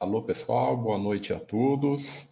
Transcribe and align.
Alô, 0.00 0.22
pessoal, 0.22 0.74
boa 0.78 0.96
noite 0.96 1.30
a 1.30 1.38
todos. 1.38 2.26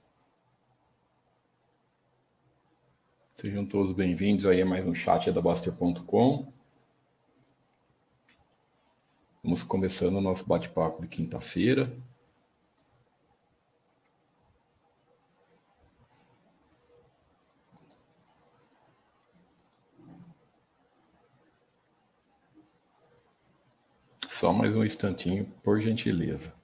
Sejam 3.34 3.66
todos 3.66 3.94
bem-vindos 3.94 4.46
aí 4.46 4.62
a 4.62 4.64
mais 4.64 4.86
um 4.86 4.94
chat 4.94 5.30
da 5.30 5.42
Baster.com. 5.42 6.50
Vamos 9.44 9.62
começando 9.62 10.16
o 10.16 10.20
nosso 10.22 10.46
bate-papo 10.46 11.02
de 11.02 11.08
quinta-feira. 11.08 11.94
Só 24.26 24.54
mais 24.54 24.74
um 24.74 24.82
instantinho, 24.82 25.44
por 25.62 25.78
gentileza. 25.82 26.57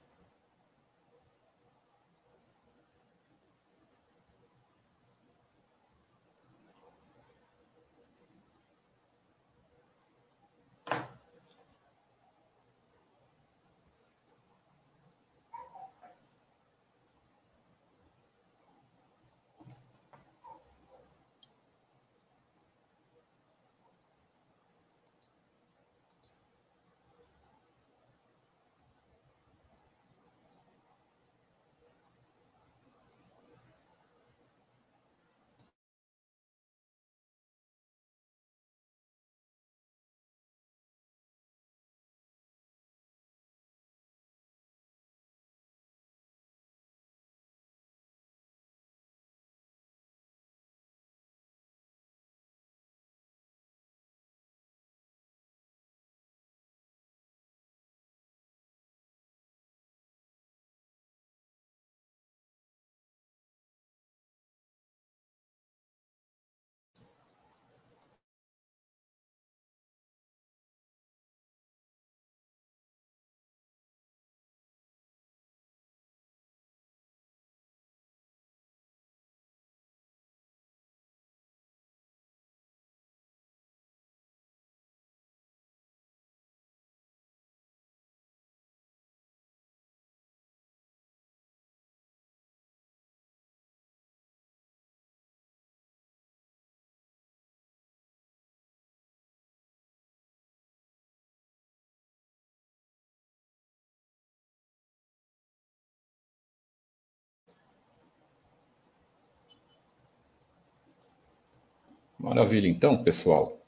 Maravilha, 112.25 112.67
então, 112.67 113.05
pessoal. 113.05 113.61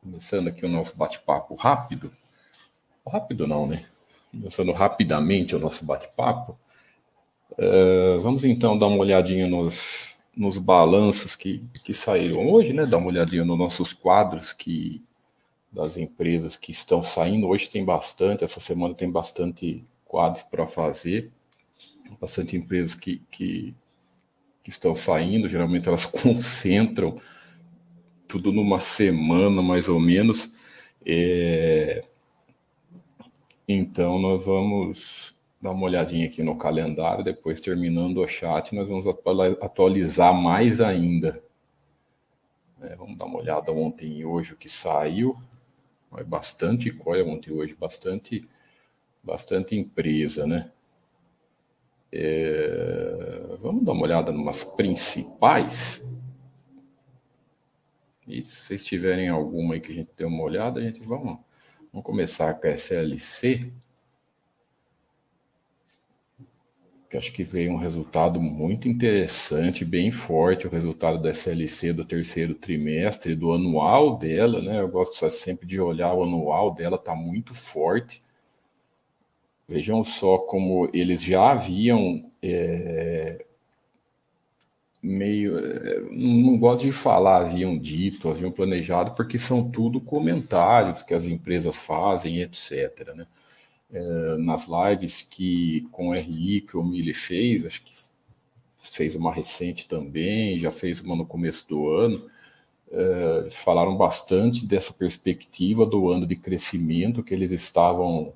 Começando 0.00 0.48
aqui 0.48 0.66
o 0.66 0.68
nosso 0.68 0.96
bate-papo 0.96 1.54
rápido. 1.54 2.10
Rápido 3.06 3.46
não, 3.46 3.64
né? 3.64 3.86
Começando 4.32 4.72
rapidamente 4.72 5.54
o 5.54 5.58
nosso 5.60 5.86
bate-papo. 5.86 6.58
Uh, 7.52 8.18
vamos 8.18 8.42
então 8.42 8.76
dar 8.76 8.88
uma 8.88 8.98
olhadinha 8.98 9.46
nos, 9.46 10.16
nos 10.36 10.58
balanços 10.58 11.36
que, 11.36 11.64
que 11.84 11.94
saíram 11.94 12.50
hoje, 12.50 12.72
né? 12.72 12.84
Dar 12.86 12.96
uma 12.96 13.06
olhadinha 13.06 13.44
nos 13.44 13.56
nossos 13.56 13.92
quadros 13.92 14.52
que 14.52 15.00
das 15.70 15.96
empresas 15.96 16.56
que 16.56 16.72
estão 16.72 17.04
saindo. 17.04 17.46
Hoje 17.46 17.70
tem 17.70 17.84
bastante, 17.84 18.42
essa 18.42 18.58
semana 18.58 18.94
tem 18.96 19.08
bastante 19.12 19.86
quadros 20.04 20.42
para 20.42 20.66
fazer. 20.66 21.30
Bastante 22.20 22.56
empresas 22.56 22.96
que, 22.96 23.22
que, 23.30 23.76
que 24.64 24.70
estão 24.70 24.92
saindo, 24.92 25.48
geralmente 25.48 25.86
elas 25.86 26.04
concentram 26.10 27.20
tudo 28.32 28.50
numa 28.50 28.80
semana 28.80 29.60
mais 29.60 29.90
ou 29.90 30.00
menos. 30.00 30.54
É... 31.04 32.02
Então, 33.68 34.18
nós 34.18 34.46
vamos 34.46 35.36
dar 35.60 35.72
uma 35.72 35.84
olhadinha 35.84 36.26
aqui 36.26 36.42
no 36.42 36.56
calendário. 36.56 37.22
Depois, 37.22 37.60
terminando 37.60 38.22
o 38.22 38.26
chat, 38.26 38.74
nós 38.74 38.88
vamos 38.88 39.06
atualizar 39.60 40.32
mais 40.32 40.80
ainda. 40.80 41.42
É, 42.80 42.96
vamos 42.96 43.18
dar 43.18 43.26
uma 43.26 43.38
olhada 43.38 43.70
ontem 43.70 44.20
e 44.20 44.24
hoje 44.24 44.54
o 44.54 44.56
que 44.56 44.68
saiu. 44.68 45.36
É 46.16 46.24
bastante 46.24 46.90
coisa 46.90 47.28
ontem 47.28 47.50
e 47.50 47.52
hoje, 47.52 47.74
bastante, 47.74 48.48
bastante 49.22 49.76
empresa, 49.76 50.46
né? 50.46 50.70
É... 52.10 53.56
Vamos 53.60 53.84
dar 53.84 53.92
uma 53.92 54.04
olhada 54.04 54.32
nas 54.32 54.64
principais. 54.64 56.02
E 58.26 58.44
se 58.44 58.56
vocês 58.56 58.84
tiverem 58.84 59.28
alguma 59.28 59.74
aí 59.74 59.80
que 59.80 59.92
a 59.92 59.94
gente 59.94 60.10
dê 60.16 60.24
uma 60.24 60.42
olhada, 60.42 60.80
a 60.80 60.82
gente 60.82 61.00
vamos, 61.00 61.38
vamos 61.92 62.06
começar 62.06 62.54
com 62.54 62.66
a 62.66 62.70
SLC. 62.70 63.72
Que 67.10 67.16
acho 67.18 67.32
que 67.32 67.44
veio 67.44 67.72
um 67.72 67.76
resultado 67.76 68.40
muito 68.40 68.88
interessante, 68.88 69.84
bem 69.84 70.10
forte, 70.10 70.66
o 70.66 70.70
resultado 70.70 71.20
da 71.20 71.30
SLC 71.30 71.92
do 71.92 72.04
terceiro 72.04 72.54
trimestre, 72.54 73.34
do 73.34 73.52
anual 73.52 74.16
dela, 74.16 74.62
né? 74.62 74.80
Eu 74.80 74.88
gosto 74.88 75.28
sempre 75.28 75.66
de 75.66 75.80
olhar 75.80 76.14
o 76.14 76.22
anual 76.22 76.72
dela, 76.72 76.96
está 76.96 77.14
muito 77.14 77.52
forte. 77.52 78.22
Vejam 79.68 80.02
só 80.04 80.38
como 80.38 80.88
eles 80.94 81.22
já 81.22 81.50
haviam 81.50 82.30
é, 82.42 83.44
meio. 85.02 85.58
Eh, 85.58 86.00
não 86.10 86.56
gosto 86.58 86.84
de 86.84 86.92
falar 86.92 87.38
haviam 87.42 87.76
dito, 87.78 88.28
haviam 88.28 88.52
planejado, 88.52 89.12
porque 89.14 89.38
são 89.38 89.68
tudo 89.70 90.00
comentários 90.00 91.02
que 91.02 91.14
as 91.14 91.26
empresas 91.26 91.78
fazem, 91.78 92.40
etc. 92.40 93.14
Né? 93.14 93.26
É, 93.92 94.36
nas 94.38 94.68
lives 94.68 95.22
que 95.22 95.86
com 95.92 96.10
o 96.10 96.14
RI 96.14 96.62
que 96.62 96.76
o 96.76 96.84
Mili 96.84 97.12
fez, 97.12 97.66
acho 97.66 97.82
que 97.84 97.92
fez 98.78 99.14
uma 99.14 99.32
recente 99.32 99.86
também, 99.86 100.58
já 100.58 100.70
fez 100.70 101.00
uma 101.00 101.16
no 101.16 101.26
começo 101.26 101.68
do 101.68 101.88
ano. 101.90 102.30
É, 102.90 103.48
falaram 103.50 103.96
bastante 103.96 104.66
dessa 104.66 104.92
perspectiva 104.92 105.86
do 105.86 106.10
ano 106.10 106.26
de 106.26 106.36
crescimento 106.36 107.22
que 107.22 107.34
eles 107.34 107.50
estavam 107.50 108.34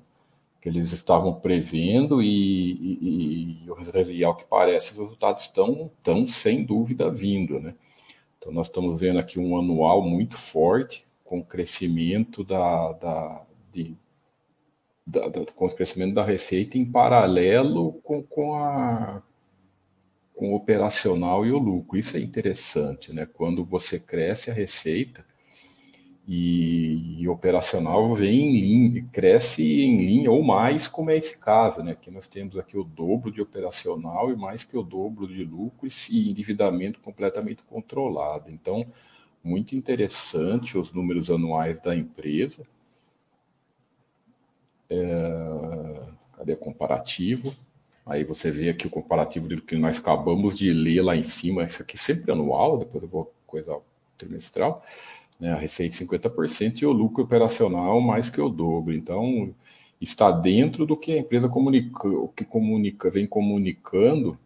que 0.67 0.77
eles 0.77 0.91
estavam 0.91 1.33
prevendo 1.33 2.21
e, 2.21 2.71
e, 2.73 2.99
e, 3.01 4.17
e, 4.19 4.23
ao 4.23 4.35
que 4.35 4.43
parece 4.43 4.91
os 4.91 4.97
resultados 4.97 5.43
estão, 5.43 5.89
estão 5.97 6.27
sem 6.27 6.65
dúvida 6.65 7.09
vindo, 7.09 7.57
né? 7.57 7.73
Então 8.37 8.51
nós 8.51 8.67
estamos 8.67 8.99
vendo 8.99 9.17
aqui 9.17 9.39
um 9.39 9.57
anual 9.57 10.01
muito 10.01 10.35
forte 10.35 11.05
com 11.23 11.41
crescimento 11.41 12.43
da, 12.43 12.91
da, 12.93 13.45
de, 13.71 13.95
da, 15.05 15.29
da 15.29 15.45
com 15.45 15.67
o 15.67 15.73
crescimento 15.73 16.13
da 16.13 16.23
receita 16.23 16.77
em 16.77 16.85
paralelo 16.85 17.93
com, 18.03 18.21
com 18.23 18.55
a 18.55 19.23
com 20.35 20.51
o 20.51 20.55
operacional 20.55 21.45
e 21.47 21.51
o 21.51 21.57
lucro. 21.57 21.97
Isso 21.97 22.15
é 22.15 22.19
interessante, 22.19 23.11
né? 23.11 23.25
Quando 23.25 23.65
você 23.65 23.99
cresce 23.99 24.51
a 24.51 24.53
receita, 24.53 25.25
e, 26.27 27.21
e, 27.21 27.29
operacional 27.29 28.13
vem 28.13 28.49
em 28.49 28.59
linha, 28.59 29.09
cresce 29.13 29.63
em 29.63 29.97
linha 29.97 30.29
ou 30.29 30.43
mais, 30.43 30.85
como 30.85 31.09
é 31.09 31.15
esse 31.15 31.37
caso, 31.37 31.81
né? 31.81 31.95
Que 31.95 32.11
nós 32.11 32.27
temos 32.27 32.57
aqui 32.57 32.77
o 32.77 32.83
dobro 32.83 33.31
de 33.31 33.41
operacional 33.41 34.29
e 34.29 34.35
mais 34.35 34.61
que 34.63 34.77
o 34.77 34.83
dobro 34.83 35.25
de 35.25 35.45
lucro 35.45 35.87
e 36.11 36.29
endividamento 36.29 36.99
completamente 36.99 37.63
controlado. 37.63 38.51
Então, 38.51 38.85
muito 39.41 39.73
interessante 39.73 40.77
os 40.77 40.91
números 40.91 41.31
anuais 41.31 41.79
da 41.79 41.95
empresa. 41.95 42.67
É, 44.89 46.01
cadê 46.33 46.53
o 46.53 46.57
comparativo? 46.57 47.55
Aí 48.05 48.25
você 48.25 48.51
vê 48.51 48.69
aqui 48.69 48.85
o 48.85 48.89
comparativo 48.89 49.47
do 49.47 49.61
que 49.61 49.77
nós 49.77 49.97
acabamos 49.99 50.57
de 50.57 50.73
ler 50.73 51.01
lá 51.01 51.15
em 51.15 51.23
cima, 51.23 51.63
isso 51.63 51.81
aqui 51.81 51.97
sempre 51.97 52.31
anual, 52.31 52.77
depois 52.77 53.03
eu 53.03 53.09
vou 53.09 53.33
coisa 53.45 53.79
trimestral, 54.17 54.83
né? 55.39 55.53
A 55.53 55.55
receita 55.55 55.97
50% 55.97 56.81
e 56.81 56.85
o 56.85 56.91
lucro 56.91 57.23
operacional 57.23 58.01
mais 58.01 58.29
que 58.29 58.41
o 58.41 58.49
dobro. 58.49 58.93
Então, 58.93 59.53
está 60.01 60.31
dentro 60.31 60.85
do 60.85 60.97
que 60.97 61.13
a 61.13 61.17
empresa 61.19 61.49
comunica, 61.49 62.07
o 62.07 62.27
que 62.29 62.45
comunica, 62.45 63.09
vem 63.09 63.27
comunicando. 63.27 64.37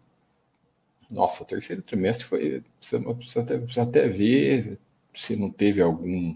Nossa, 1.10 1.44
o 1.44 1.46
terceiro 1.46 1.82
trimestre 1.82 2.26
foi. 2.26 2.64
Você 2.80 3.00
precisa 3.00 3.42
até, 3.42 3.58
precisa 3.58 3.84
até 3.84 4.08
ver 4.08 4.80
se 5.14 5.36
não 5.36 5.50
teve 5.52 5.82
algum 5.82 6.36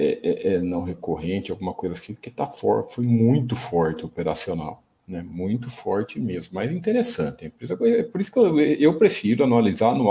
é, 0.00 0.20
é, 0.22 0.54
é, 0.54 0.60
não 0.60 0.84
recorrente, 0.84 1.50
alguma 1.50 1.74
coisa 1.74 1.96
assim, 1.96 2.14
porque 2.14 2.30
tá 2.30 2.46
for, 2.46 2.84
foi 2.84 3.04
muito 3.04 3.56
forte 3.56 4.06
operacional, 4.06 4.80
né? 5.08 5.22
Muito 5.22 5.70
forte 5.70 6.20
mesmo, 6.20 6.54
mas 6.54 6.70
interessante. 6.70 7.46
Empresa, 7.46 7.78
é 7.80 8.02
por 8.02 8.20
isso 8.20 8.30
que 8.30 8.38
eu, 8.38 8.60
eu 8.60 8.98
prefiro 8.98 9.42
analisar 9.42 9.94
no 9.94 10.08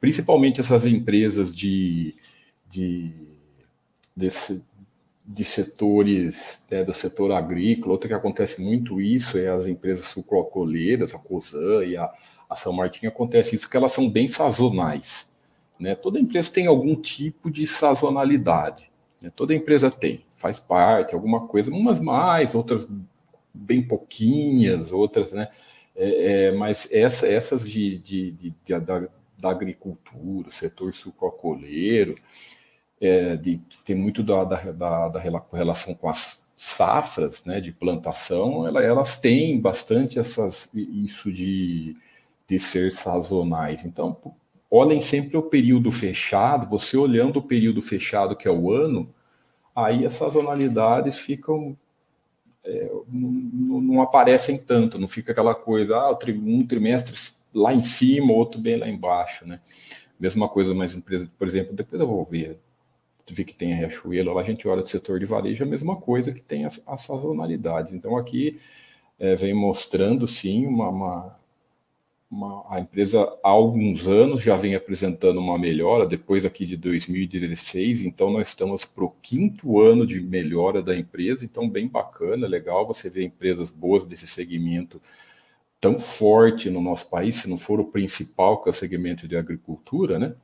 principalmente 0.00 0.60
essas 0.60 0.86
empresas 0.86 1.54
de, 1.54 2.14
de, 2.68 3.12
desse, 4.16 4.64
de 5.24 5.44
setores 5.44 6.64
né, 6.70 6.82
do 6.82 6.94
setor 6.94 7.30
agrícola. 7.30 7.92
Outra 7.92 8.08
que 8.08 8.14
acontece 8.14 8.62
muito 8.62 9.00
isso 9.00 9.36
é 9.36 9.48
as 9.48 9.66
empresas 9.66 10.06
sucroalcooleiras, 10.06 11.14
a 11.14 11.18
COSAN 11.18 11.84
e 11.84 11.96
a, 11.98 12.10
a 12.48 12.56
São 12.56 12.72
Martin, 12.72 13.06
acontece 13.06 13.54
isso, 13.54 13.68
que 13.68 13.76
elas 13.76 13.92
são 13.92 14.08
bem 14.10 14.26
sazonais. 14.26 15.30
Né? 15.78 15.94
Toda 15.94 16.18
empresa 16.18 16.50
tem 16.50 16.66
algum 16.66 16.96
tipo 16.96 17.50
de 17.50 17.66
sazonalidade. 17.66 18.90
Né? 19.20 19.30
Toda 19.34 19.54
empresa 19.54 19.90
tem, 19.90 20.24
faz 20.30 20.58
parte, 20.58 21.14
alguma 21.14 21.46
coisa, 21.46 21.70
umas 21.70 22.00
mais, 22.00 22.54
outras 22.54 22.88
bem 23.54 23.82
pouquinhas, 23.86 24.92
outras, 24.92 25.32
né? 25.32 25.48
É, 25.94 26.46
é, 26.46 26.52
mas 26.52 26.88
essa, 26.90 27.26
essas 27.26 27.68
de, 27.68 27.98
de, 27.98 28.30
de, 28.32 28.54
de 28.64 28.80
da, 28.80 29.08
da, 29.38 29.50
agricultura, 29.50 30.50
setor 30.50 30.94
sucroalcooleiro, 30.94 32.14
é, 33.00 33.36
de, 33.36 33.60
tem 33.84 33.94
muito 33.96 34.22
da, 34.22 34.44
da, 34.44 34.72
da, 34.72 35.08
da, 35.08 35.20
relação 35.52 35.94
com 35.94 36.08
as 36.08 36.50
safras 36.56 37.44
né, 37.44 37.60
de 37.60 37.72
plantação, 37.72 38.66
ela, 38.66 38.82
elas 38.82 39.16
têm 39.16 39.60
bastante 39.60 40.18
essas, 40.18 40.70
isso 40.72 41.30
de, 41.32 41.96
de 42.48 42.58
ser 42.58 42.90
sazonais. 42.92 43.84
Então, 43.84 44.16
olhem 44.70 45.00
sempre 45.00 45.36
o 45.36 45.42
período 45.42 45.90
fechado, 45.90 46.68
você 46.68 46.96
olhando 46.96 47.38
o 47.38 47.42
período 47.42 47.82
fechado, 47.82 48.36
que 48.36 48.46
é 48.46 48.50
o 48.50 48.72
ano, 48.72 49.12
aí 49.74 50.06
as 50.06 50.14
sazonalidades 50.14 51.18
ficam. 51.18 51.76
É, 52.64 52.90
não, 53.08 53.80
não, 53.80 54.02
aparecem 54.02 54.56
tanto, 54.56 54.98
não 54.98 55.08
fica 55.08 55.32
aquela 55.32 55.54
coisa, 55.54 55.96
ah, 55.96 56.16
um 56.28 56.64
trimestre 56.64 57.14
lá 57.52 57.74
em 57.74 57.80
cima, 57.80 58.32
outro 58.32 58.60
bem 58.60 58.76
lá 58.76 58.88
embaixo, 58.88 59.46
né? 59.46 59.60
Mesma 60.18 60.48
coisa, 60.48 60.72
mas 60.72 60.94
empresa, 60.94 61.28
por 61.36 61.46
exemplo, 61.46 61.74
depois 61.74 62.00
eu 62.00 62.06
vou 62.06 62.24
ver, 62.24 62.58
ver 63.28 63.44
que 63.44 63.54
tem 63.54 63.72
a 63.72 63.76
Riachuelo, 63.76 64.32
lá 64.32 64.40
a 64.40 64.44
gente 64.44 64.66
olha 64.68 64.82
do 64.82 64.88
setor 64.88 65.18
de 65.18 65.26
varejo, 65.26 65.64
a 65.64 65.66
mesma 65.66 65.96
coisa 65.96 66.32
que 66.32 66.40
tem 66.40 66.64
as, 66.64 66.80
as 66.86 67.00
sazonalidades. 67.00 67.92
Então 67.92 68.16
aqui 68.16 68.60
é, 69.18 69.34
vem 69.34 69.54
mostrando 69.54 70.28
sim 70.28 70.66
uma, 70.66 70.88
uma 70.88 71.36
uma, 72.32 72.64
a 72.70 72.80
empresa 72.80 73.20
há 73.42 73.48
alguns 73.50 74.08
anos 74.08 74.40
já 74.40 74.56
vem 74.56 74.74
apresentando 74.74 75.38
uma 75.38 75.58
melhora, 75.58 76.06
depois 76.06 76.46
aqui 76.46 76.64
de 76.64 76.78
2016, 76.78 78.00
então 78.00 78.30
nós 78.30 78.48
estamos 78.48 78.86
para 78.86 79.04
o 79.04 79.14
quinto 79.20 79.78
ano 79.78 80.06
de 80.06 80.18
melhora 80.18 80.82
da 80.82 80.96
empresa, 80.96 81.44
então 81.44 81.68
bem 81.68 81.86
bacana, 81.86 82.46
legal 82.46 82.86
você 82.86 83.10
ver 83.10 83.24
empresas 83.24 83.70
boas 83.70 84.06
desse 84.06 84.26
segmento 84.26 85.00
tão 85.78 85.98
forte 85.98 86.70
no 86.70 86.80
nosso 86.80 87.10
país, 87.10 87.36
se 87.36 87.50
não 87.50 87.58
for 87.58 87.78
o 87.78 87.84
principal, 87.84 88.62
que 88.62 88.68
é 88.68 88.72
o 88.72 88.74
segmento 88.74 89.28
de 89.28 89.36
agricultura, 89.36 90.18
né? 90.18 90.34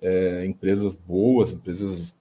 É, 0.00 0.46
empresas 0.46 0.94
boas, 0.94 1.50
empresas 1.50 2.16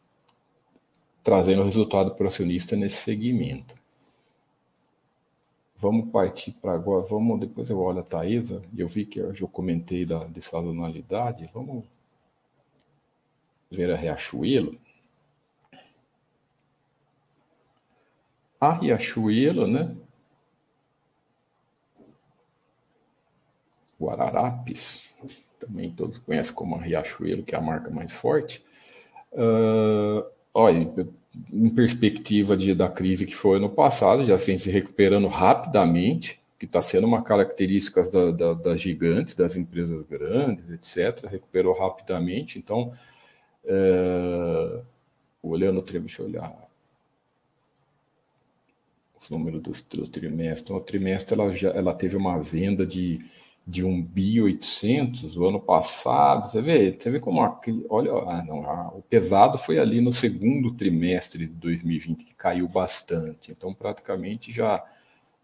trazendo 1.22 1.64
resultado 1.64 2.16
para 2.16 2.26
o 2.26 2.28
acionista 2.28 2.76
nesse 2.76 2.98
segmento. 2.98 3.79
Vamos 5.82 6.12
partir 6.12 6.52
para 6.52 6.74
agora, 6.74 7.08
vamos, 7.08 7.40
depois 7.40 7.70
eu 7.70 7.80
olho 7.80 8.00
a 8.00 8.04
Thaisa, 8.04 8.62
eu 8.78 8.86
vi 8.86 9.06
que 9.06 9.18
eu 9.18 9.34
já 9.34 9.48
comentei 9.48 10.06
da, 10.06 10.26
de 10.26 10.42
sazonalidade, 10.42 11.50
vamos 11.54 11.86
ver 13.72 13.90
a 13.90 13.96
Riachuelo. 13.96 14.78
A 18.60 18.74
Riachuelo, 18.74 19.68
né? 19.68 19.96
Guararapes, 23.98 25.14
também 25.62 25.92
todos 25.92 26.18
conhecem 26.18 26.54
como 26.54 26.76
a 26.76 26.82
Riachuelo, 26.82 27.44
que 27.44 27.56
é 27.56 27.58
a 27.58 27.62
marca 27.62 27.90
mais 27.90 28.14
forte. 28.14 28.66
Uh, 29.32 30.30
olha, 30.54 31.08
em 31.52 31.70
perspectiva 31.70 32.58
de, 32.58 32.74
da 32.74 32.90
crise 32.90 33.26
que 33.26 33.36
foi 33.36 33.60
no 33.60 33.70
passado, 33.70 34.26
já 34.26 34.36
vem 34.36 34.58
se 34.58 34.70
recuperando 34.70 35.28
rapidamente, 35.28 36.40
que 36.58 36.66
está 36.66 36.82
sendo 36.82 37.08
uma 37.08 37.22
característica 37.22 38.04
da, 38.10 38.32
da, 38.32 38.54
das 38.54 38.82
gigantes, 38.82 39.36
das 39.36 39.56
empresas 39.56 40.02
grandes, 40.04 40.70
etc. 40.70 41.26
Recuperou 41.30 41.78
rapidamente. 41.78 42.60
Então, 42.60 42.92
é, 43.64 44.82
olhando, 45.42 45.82
deixa 45.82 46.22
eu 46.22 46.26
olhar 46.26 46.70
os 49.20 49.30
números 49.30 49.62
do, 49.62 49.98
do 49.98 50.08
trimestre. 50.08 50.66
Então, 50.66 50.78
o 50.78 50.82
trimestre 50.82 51.40
ela, 51.40 51.52
já, 51.52 51.70
ela 51.70 51.94
teve 51.94 52.16
uma 52.16 52.40
venda 52.40 52.86
de 52.86 53.22
de 53.70 53.86
1 53.86 54.02
bi 54.02 54.42
800 54.42 55.38
o 55.38 55.46
ano 55.46 55.60
passado. 55.60 56.50
Você 56.50 56.60
vê, 56.60 56.92
você 56.92 57.12
vê 57.12 57.20
como 57.20 57.44
a, 57.44 57.62
olha, 57.88 58.12
ah, 58.12 58.44
não, 58.44 58.98
o 58.98 59.04
pesado 59.04 59.60
foi 59.60 59.78
ali 59.78 60.02
no 60.02 60.12
segundo 60.12 60.74
trimestre 60.74 61.46
de 61.46 61.54
2020 61.54 62.26
que 62.26 62.34
caiu 62.34 62.68
bastante. 62.68 63.52
Então 63.52 63.72
praticamente 63.72 64.52
já 64.52 64.84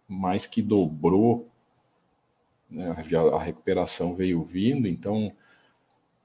mais 0.07 0.47
que 0.47 0.61
dobrou, 0.61 1.47
né, 2.69 2.95
a 3.31 3.39
recuperação 3.43 4.15
veio 4.15 4.43
vindo. 4.43 4.87
Então 4.87 5.31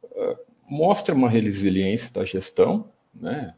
uh, 0.02 0.38
mostra 0.66 1.14
uma 1.14 1.28
resiliência 1.28 2.10
da 2.14 2.24
gestão, 2.24 2.88
né? 3.14 3.54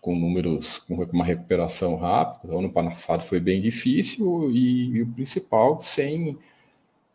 Com 0.00 0.14
números, 0.16 0.78
com 0.78 0.94
uma 0.94 1.24
recuperação 1.24 1.96
rápida. 1.96 2.54
O 2.54 2.58
ano 2.58 2.72
passado 2.72 3.22
foi 3.22 3.40
bem 3.40 3.60
difícil 3.60 4.50
e, 4.50 4.96
e 4.96 5.02
o 5.02 5.06
principal, 5.08 5.80
sem 5.80 6.38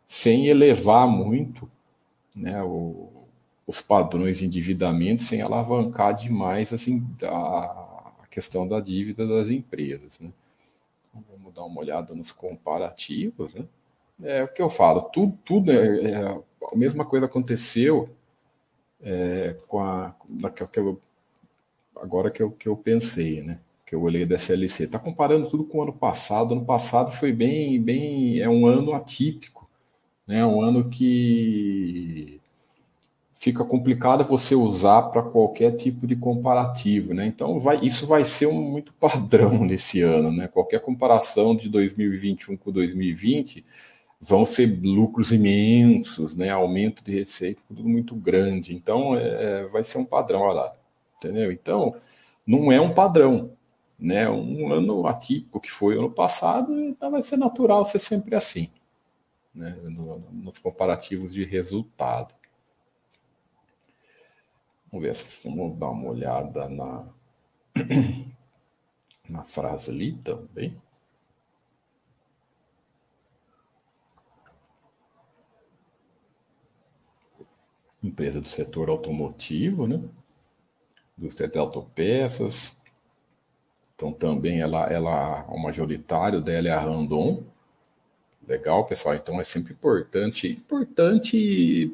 sem 0.08 0.46
elevar 0.46 1.06
muito 1.06 1.70
né, 2.34 2.62
o, 2.62 3.10
os 3.66 3.82
padrões 3.82 4.38
de 4.38 4.46
endividamento, 4.46 5.22
sem 5.22 5.42
alavancar 5.42 6.14
demais 6.14 6.72
assim, 6.72 7.06
a, 7.22 8.10
a 8.22 8.26
questão 8.30 8.66
da 8.66 8.80
dívida 8.80 9.26
das 9.26 9.50
empresas. 9.50 10.18
Né? 10.18 10.30
Então, 11.10 11.22
vamos 11.30 11.54
dar 11.54 11.64
uma 11.64 11.80
olhada 11.80 12.14
nos 12.14 12.32
comparativos. 12.32 13.54
Né? 13.54 13.66
É 14.22 14.44
o 14.44 14.48
que 14.48 14.62
eu 14.62 14.70
falo, 14.70 15.02
tudo, 15.02 15.38
tudo 15.44 15.70
é, 15.70 16.10
é 16.10 16.40
a 16.72 16.76
mesma 16.76 17.04
coisa 17.04 17.26
aconteceu 17.26 18.08
é, 19.02 19.56
com 19.68 19.80
a, 19.80 20.14
que 20.72 20.80
eu, 20.80 20.98
agora 21.94 22.30
que 22.30 22.42
eu, 22.42 22.50
que 22.50 22.66
eu 22.68 22.76
pensei, 22.76 23.42
né? 23.42 23.60
Que 23.86 23.94
eu 23.94 24.02
olhei 24.02 24.26
da 24.26 24.34
SLC. 24.34 24.84
Está 24.84 24.98
comparando 24.98 25.48
tudo 25.48 25.64
com 25.64 25.78
o 25.78 25.82
ano 25.82 25.92
passado. 25.92 26.52
Ano 26.52 26.64
passado 26.64 27.10
foi 27.10 27.32
bem, 27.32 27.80
bem, 27.80 28.38
é 28.40 28.48
um 28.48 28.66
ano 28.66 28.92
atípico 28.92 29.67
né? 30.28 30.44
Um 30.44 30.60
ano 30.60 30.90
que 30.90 32.38
fica 33.34 33.64
complicado 33.64 34.22
você 34.24 34.54
usar 34.54 35.02
para 35.04 35.22
qualquer 35.22 35.74
tipo 35.76 36.06
de 36.06 36.14
comparativo, 36.14 37.14
né? 37.14 37.26
Então 37.26 37.58
vai, 37.58 37.80
isso 37.84 38.06
vai 38.06 38.24
ser 38.24 38.46
um 38.46 38.60
muito 38.60 38.92
padrão 38.92 39.58
nesse 39.64 40.02
ano, 40.02 40.30
né? 40.30 40.46
Qualquer 40.46 40.80
comparação 40.80 41.56
de 41.56 41.68
2021 41.68 42.56
com 42.58 42.70
2020 42.70 43.64
vão 44.20 44.44
ser 44.44 44.66
lucros 44.82 45.32
imensos, 45.32 46.36
né? 46.36 46.50
Aumento 46.50 47.02
de 47.02 47.12
receita, 47.12 47.62
tudo 47.66 47.88
muito 47.88 48.14
grande. 48.14 48.74
Então 48.74 49.16
é, 49.16 49.66
vai 49.68 49.82
ser 49.82 49.98
um 49.98 50.04
padrão, 50.04 50.40
olha 50.42 50.54
lá, 50.60 50.72
entendeu? 51.16 51.50
Então 51.50 51.94
não 52.46 52.70
é 52.70 52.80
um 52.80 52.92
padrão, 52.92 53.52
né? 53.98 54.28
Um 54.28 54.72
ano 54.72 55.06
atípico 55.06 55.60
que 55.60 55.70
foi 55.70 55.96
ano 55.96 56.10
passado, 56.10 56.78
então 56.80 57.10
vai 57.12 57.22
ser 57.22 57.38
natural 57.38 57.84
ser 57.84 57.98
sempre 57.98 58.34
assim 58.34 58.68
né, 59.54 59.70
no, 59.82 60.18
nos 60.30 60.58
comparativos 60.58 61.32
de 61.32 61.44
resultado. 61.44 62.34
Vamos 64.90 65.06
ver 65.06 65.50
vamos 65.50 65.78
dar 65.78 65.90
uma 65.90 66.08
olhada 66.08 66.68
na, 66.68 67.08
na 69.28 69.44
frase 69.44 69.90
ali 69.90 70.14
também. 70.14 70.80
Empresa 78.02 78.40
do 78.40 78.48
setor 78.48 78.88
automotivo, 78.88 79.86
né? 79.86 80.02
Indústria 81.18 81.48
de 81.48 81.58
autopeças. 81.58 82.80
Então 83.94 84.12
também 84.12 84.60
ela, 84.60 84.86
ela 84.86 85.44
o 85.48 85.58
majoritário 85.58 86.40
dela 86.40 86.68
é 86.68 86.70
a 86.70 86.80
Randon, 86.80 87.44
Legal, 88.48 88.86
pessoal. 88.86 89.14
Então 89.14 89.38
é 89.40 89.44
sempre 89.44 89.74
importante, 89.74 90.48
importante 90.48 91.36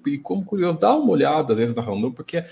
e 0.06 0.18
como 0.18 0.44
curioso, 0.44 0.78
dá 0.78 0.94
uma 0.96 1.10
olhada 1.10 1.52
às 1.52 1.58
vezes 1.58 1.74
na 1.74 1.82
Randon, 1.82 2.12
porque 2.12 2.44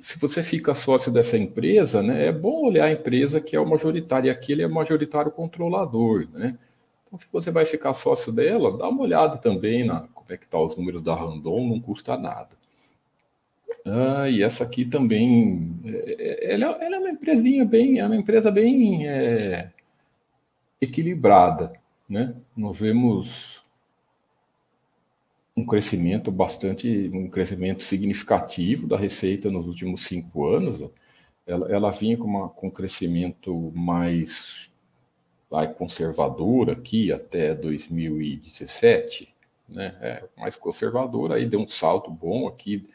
se 0.00 0.18
você 0.18 0.42
fica 0.42 0.74
sócio 0.74 1.12
dessa 1.12 1.36
empresa, 1.36 2.02
né, 2.02 2.26
é 2.26 2.32
bom 2.32 2.66
olhar 2.66 2.86
a 2.86 2.92
empresa 2.92 3.40
que 3.40 3.54
é 3.54 3.60
o 3.60 3.68
majoritário, 3.68 4.28
e 4.28 4.30
aqui 4.30 4.52
ele 4.52 4.62
é 4.62 4.68
majoritário 4.68 5.30
controlador, 5.30 6.26
né? 6.32 6.58
Então, 7.06 7.18
se 7.18 7.26
você 7.32 7.50
vai 7.50 7.64
ficar 7.64 7.94
sócio 7.94 8.32
dela, 8.32 8.76
dá 8.76 8.88
uma 8.88 9.02
olhada 9.02 9.38
também 9.38 9.84
na 9.84 10.06
como 10.14 10.26
é 10.30 10.36
que 10.36 10.46
tá 10.46 10.58
os 10.60 10.76
números 10.76 11.02
da 11.02 11.14
Randon, 11.14 11.66
não 11.66 11.80
custa 11.80 12.16
nada. 12.16 12.50
Ah, 13.84 14.28
e 14.28 14.42
essa 14.42 14.64
aqui 14.64 14.84
também, 14.84 15.80
é, 15.84 16.50
é, 16.50 16.54
ela, 16.54 16.66
ela, 16.82 16.96
é 16.96 16.98
uma 16.98 17.10
empresinha 17.10 17.64
bem, 17.64 17.98
é 17.98 18.06
uma 18.06 18.16
empresa 18.16 18.50
bem 18.50 19.08
é, 19.08 19.70
equilibrada, 20.80 21.72
né? 22.08 22.34
Nós 22.56 22.78
vemos 22.78 23.62
um 25.56 25.66
crescimento 25.66 26.30
bastante, 26.30 27.10
um 27.12 27.28
crescimento 27.28 27.82
significativo 27.82 28.86
da 28.86 28.96
receita 28.96 29.50
nos 29.50 29.66
últimos 29.66 30.02
cinco 30.02 30.46
anos. 30.46 30.90
Ela, 31.46 31.70
ela 31.70 31.90
vinha 31.90 32.16
com, 32.16 32.26
uma, 32.28 32.48
com 32.48 32.68
um 32.68 32.70
crescimento 32.70 33.72
mais 33.74 34.70
vai, 35.50 35.72
conservador 35.72 36.70
aqui 36.70 37.12
até 37.12 37.54
2017, 37.54 39.34
né? 39.68 39.96
É, 40.00 40.24
mais 40.36 40.56
conservador, 40.56 41.32
aí 41.32 41.46
deu 41.46 41.60
um 41.60 41.68
salto 41.68 42.10
bom 42.10 42.46
aqui 42.46 42.86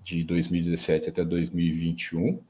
de 0.00 0.22
2017 0.24 1.08
até 1.08 1.24
2021. 1.24 2.40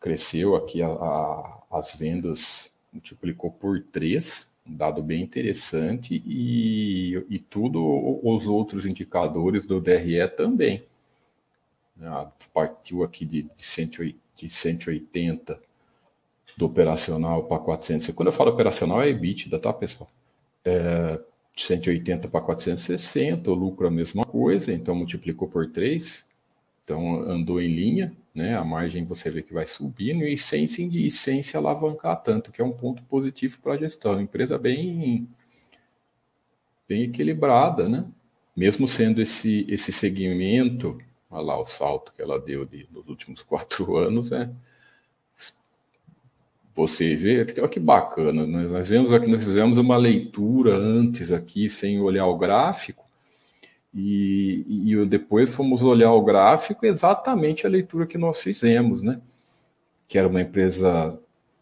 Cresceu 0.00 0.56
aqui 0.56 0.82
a, 0.82 0.88
a, 0.88 1.62
as 1.70 1.94
vendas, 1.94 2.70
multiplicou 2.92 3.50
por 3.50 3.80
três, 3.80 4.52
um 4.66 4.74
dado 4.76 5.02
bem 5.02 5.22
interessante, 5.22 6.22
e, 6.26 7.14
e 7.28 7.38
tudo 7.38 7.80
os 8.22 8.46
outros 8.46 8.86
indicadores 8.86 9.66
do 9.66 9.80
DRE 9.80 10.26
também. 10.36 10.84
Ah, 12.02 12.30
partiu 12.52 13.04
aqui 13.04 13.24
de, 13.24 13.42
de 13.42 14.50
180 14.50 15.60
do 16.56 16.66
operacional 16.66 17.44
para 17.44 17.58
400. 17.58 18.10
Quando 18.10 18.28
eu 18.28 18.32
falo 18.32 18.50
operacional 18.50 19.02
é 19.02 19.10
EBITDA, 19.10 19.58
tá, 19.58 19.72
pessoal? 19.72 20.10
É, 20.64 21.20
180 21.56 22.28
para 22.28 22.40
460, 22.40 23.50
o 23.50 23.54
lucro 23.54 23.86
é 23.86 23.88
a 23.88 23.92
mesma 23.92 24.24
coisa, 24.24 24.72
então 24.72 24.94
multiplicou 24.94 25.48
por 25.48 25.70
3, 25.70 26.26
então 26.82 27.20
andou 27.22 27.60
em 27.60 27.68
linha, 27.68 28.12
né? 28.34 28.56
A 28.56 28.64
margem 28.64 29.04
você 29.04 29.30
vê 29.30 29.42
que 29.42 29.54
vai 29.54 29.66
subindo 29.66 30.24
e 30.24 30.36
sem, 30.36 30.66
sem, 30.66 31.08
sem 31.10 31.42
se 31.42 31.56
alavancar 31.56 32.22
tanto, 32.22 32.50
que 32.50 32.60
é 32.60 32.64
um 32.64 32.72
ponto 32.72 33.02
positivo 33.04 33.60
para 33.60 33.74
a 33.74 33.78
gestão. 33.78 34.20
Empresa 34.20 34.58
bem, 34.58 35.28
bem 36.88 37.04
equilibrada, 37.04 37.88
né? 37.88 38.04
Mesmo 38.56 38.88
sendo 38.88 39.22
esse, 39.22 39.64
esse 39.68 39.92
segmento, 39.92 40.98
olha 41.30 41.42
lá 41.42 41.60
o 41.60 41.64
salto 41.64 42.12
que 42.12 42.22
ela 42.22 42.40
deu 42.40 42.64
de, 42.64 42.88
nos 42.92 43.08
últimos 43.08 43.42
quatro 43.44 43.96
anos, 43.96 44.32
é. 44.32 44.50
Você 46.76 47.14
vê, 47.14 47.46
olha 47.60 47.68
que 47.68 47.78
bacana, 47.78 48.44
nós, 48.44 48.68
nós 48.68 48.88
vemos 48.88 49.12
aqui, 49.12 49.28
nós 49.28 49.44
fizemos 49.44 49.78
uma 49.78 49.96
leitura 49.96 50.74
antes 50.76 51.30
aqui, 51.30 51.70
sem 51.70 52.00
olhar 52.00 52.26
o 52.26 52.36
gráfico, 52.36 53.03
e, 53.94 54.64
e 54.92 55.06
depois 55.06 55.54
fomos 55.54 55.82
olhar 55.82 56.12
o 56.12 56.24
gráfico, 56.24 56.84
exatamente 56.84 57.64
a 57.66 57.70
leitura 57.70 58.06
que 58.06 58.18
nós 58.18 58.40
fizemos, 58.40 59.02
né? 59.02 59.20
Que 60.08 60.18
era 60.18 60.26
uma 60.26 60.40
empresa 60.40 61.20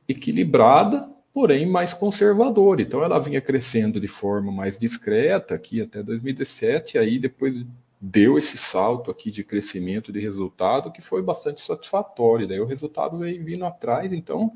equilibrada, 0.09 1.11
porém 1.35 1.67
mais 1.67 1.93
conservadora. 1.93 2.81
Então 2.81 3.05
ela 3.05 3.19
vinha 3.19 3.41
crescendo 3.41 4.01
de 4.01 4.09
forma 4.09 4.51
mais 4.51 4.79
discreta 4.79 5.55
aqui 5.55 5.83
até 5.83 6.03
2017, 6.03 6.97
aí 6.97 7.19
depois 7.19 7.63
deu 8.01 8.39
esse 8.39 8.57
salto 8.57 9.11
aqui 9.11 9.31
de 9.31 9.45
crescimento 9.45 10.11
de 10.11 10.19
resultado 10.19 10.91
que 10.91 11.03
foi 11.03 11.23
bastante 11.23 11.61
satisfatório. 11.61 12.49
Daí 12.49 12.61
o 12.61 12.67
resultado 12.67 13.19
veio 13.19 13.45
vindo 13.45 13.65
atrás, 13.67 14.13
então 14.13 14.53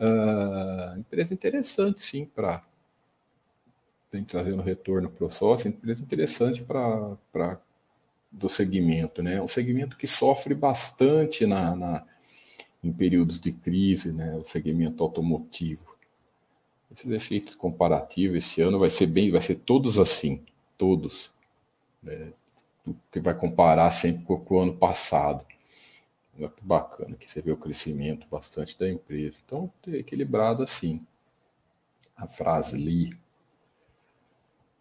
uh, 0.00 0.98
empresa 0.98 1.32
interessante 1.32 2.02
sim 2.02 2.26
para 2.26 2.62
tem 4.10 4.24
trazendo 4.24 4.62
retorno 4.62 5.10
para 5.10 5.26
o 5.26 5.30
sócio, 5.30 5.68
empresa 5.68 6.02
interessante 6.02 6.62
para 6.62 7.60
do 8.30 8.48
segmento, 8.48 9.22
né? 9.22 9.40
Um 9.40 9.48
segmento 9.48 9.96
que 9.96 10.06
sofre 10.06 10.54
bastante 10.54 11.46
na, 11.46 11.74
na, 11.74 12.06
em 12.82 12.92
períodos 12.92 13.40
de 13.40 13.52
crise, 13.52 14.12
né? 14.12 14.36
O 14.36 14.44
segmento 14.44 15.02
automotivo. 15.02 15.96
Esses 16.90 17.10
efeitos 17.10 17.54
comparativos 17.54 18.38
esse 18.38 18.60
ano 18.60 18.78
vai 18.78 18.90
ser 18.90 19.06
bem, 19.06 19.30
vai 19.30 19.40
ser 19.40 19.56
todos 19.56 19.98
assim, 19.98 20.44
todos, 20.76 21.30
né? 22.02 22.32
que 23.10 23.20
vai 23.20 23.34
comparar 23.34 23.90
sempre 23.90 24.24
com, 24.24 24.54
o 24.54 24.60
ano 24.60 24.76
passado. 24.76 25.44
Olha 26.38 26.48
que 26.48 26.62
bacana 26.62 27.16
que 27.16 27.30
você 27.30 27.40
vê 27.40 27.50
o 27.50 27.56
crescimento 27.56 28.26
bastante 28.28 28.78
da 28.78 28.88
empresa. 28.88 29.38
Então, 29.44 29.72
equilibrado 29.88 30.62
assim. 30.62 31.04
A 32.16 32.26
frase 32.26 32.76
li 32.76 33.10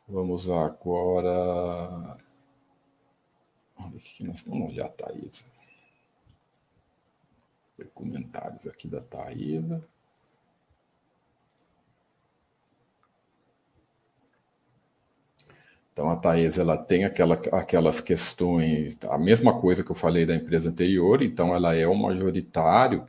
Vamos 0.07 0.49
agora. 0.49 2.17
Olha 3.77 3.97
aqui, 3.97 4.23
nós 4.23 4.41
vamos 4.43 4.71
olhar 4.71 4.85
a 4.85 4.89
Thaisa. 4.89 5.45
Comentários 7.93 8.67
aqui 8.67 8.87
da 8.87 9.01
Thaisa. 9.01 9.83
Então 15.91 16.09
a 16.09 16.15
Thaís 16.17 16.57
ela 16.57 16.77
tem 16.77 17.05
aquela, 17.05 17.35
aquelas 17.53 18.01
questões, 18.01 18.97
a 19.05 19.17
mesma 19.17 19.59
coisa 19.61 19.81
que 19.81 19.89
eu 19.89 19.95
falei 19.95 20.25
da 20.25 20.35
empresa 20.35 20.69
anterior, 20.69 21.21
então 21.23 21.55
ela 21.55 21.73
é 21.73 21.87
um 21.87 21.95
majoritário 21.95 23.07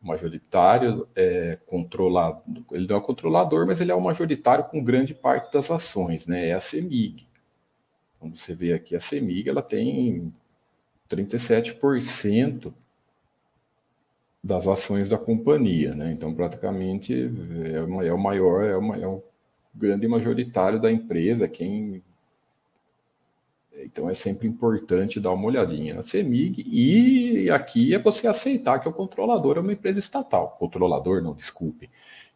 majoritário 0.00 1.08
é 1.14 1.56
controlado, 1.66 2.42
ele 2.72 2.86
não 2.86 2.96
é 2.96 3.00
controlador, 3.00 3.66
mas 3.66 3.80
ele 3.80 3.90
é 3.90 3.94
o 3.94 4.00
majoritário 4.00 4.64
com 4.64 4.82
grande 4.82 5.14
parte 5.14 5.52
das 5.52 5.70
ações, 5.70 6.26
né? 6.26 6.48
É 6.48 6.54
a 6.54 6.60
CEMIG. 6.60 7.26
Como 8.18 8.36
você 8.36 8.54
vê 8.54 8.72
aqui, 8.72 8.94
a 8.96 9.00
CEMIG 9.00 9.48
ela 9.48 9.62
tem 9.62 10.32
37% 11.08 12.72
das 14.42 14.66
ações 14.68 15.08
da 15.08 15.18
companhia, 15.18 15.94
né? 15.94 16.12
Então, 16.12 16.32
praticamente 16.34 17.30
é, 17.72 17.80
uma, 17.82 18.04
é 18.04 18.12
o 18.12 18.18
maior, 18.18 18.64
é, 18.64 18.76
uma, 18.76 18.96
é 18.96 19.06
o 19.06 19.22
grande 19.74 20.06
majoritário 20.06 20.80
da 20.80 20.90
empresa, 20.90 21.48
quem 21.48 22.02
então 23.84 24.08
é 24.08 24.14
sempre 24.14 24.46
importante 24.46 25.20
dar 25.20 25.32
uma 25.32 25.46
olhadinha 25.46 25.94
na 25.94 26.02
CEMIG 26.02 26.64
e 26.66 27.50
aqui 27.50 27.94
é 27.94 27.98
você 27.98 28.26
aceitar 28.26 28.80
que 28.80 28.88
o 28.88 28.92
controlador 28.92 29.56
é 29.56 29.60
uma 29.60 29.72
empresa 29.72 29.98
estatal. 29.98 30.56
Controlador, 30.58 31.22
não, 31.22 31.34
desculpe. 31.34 31.90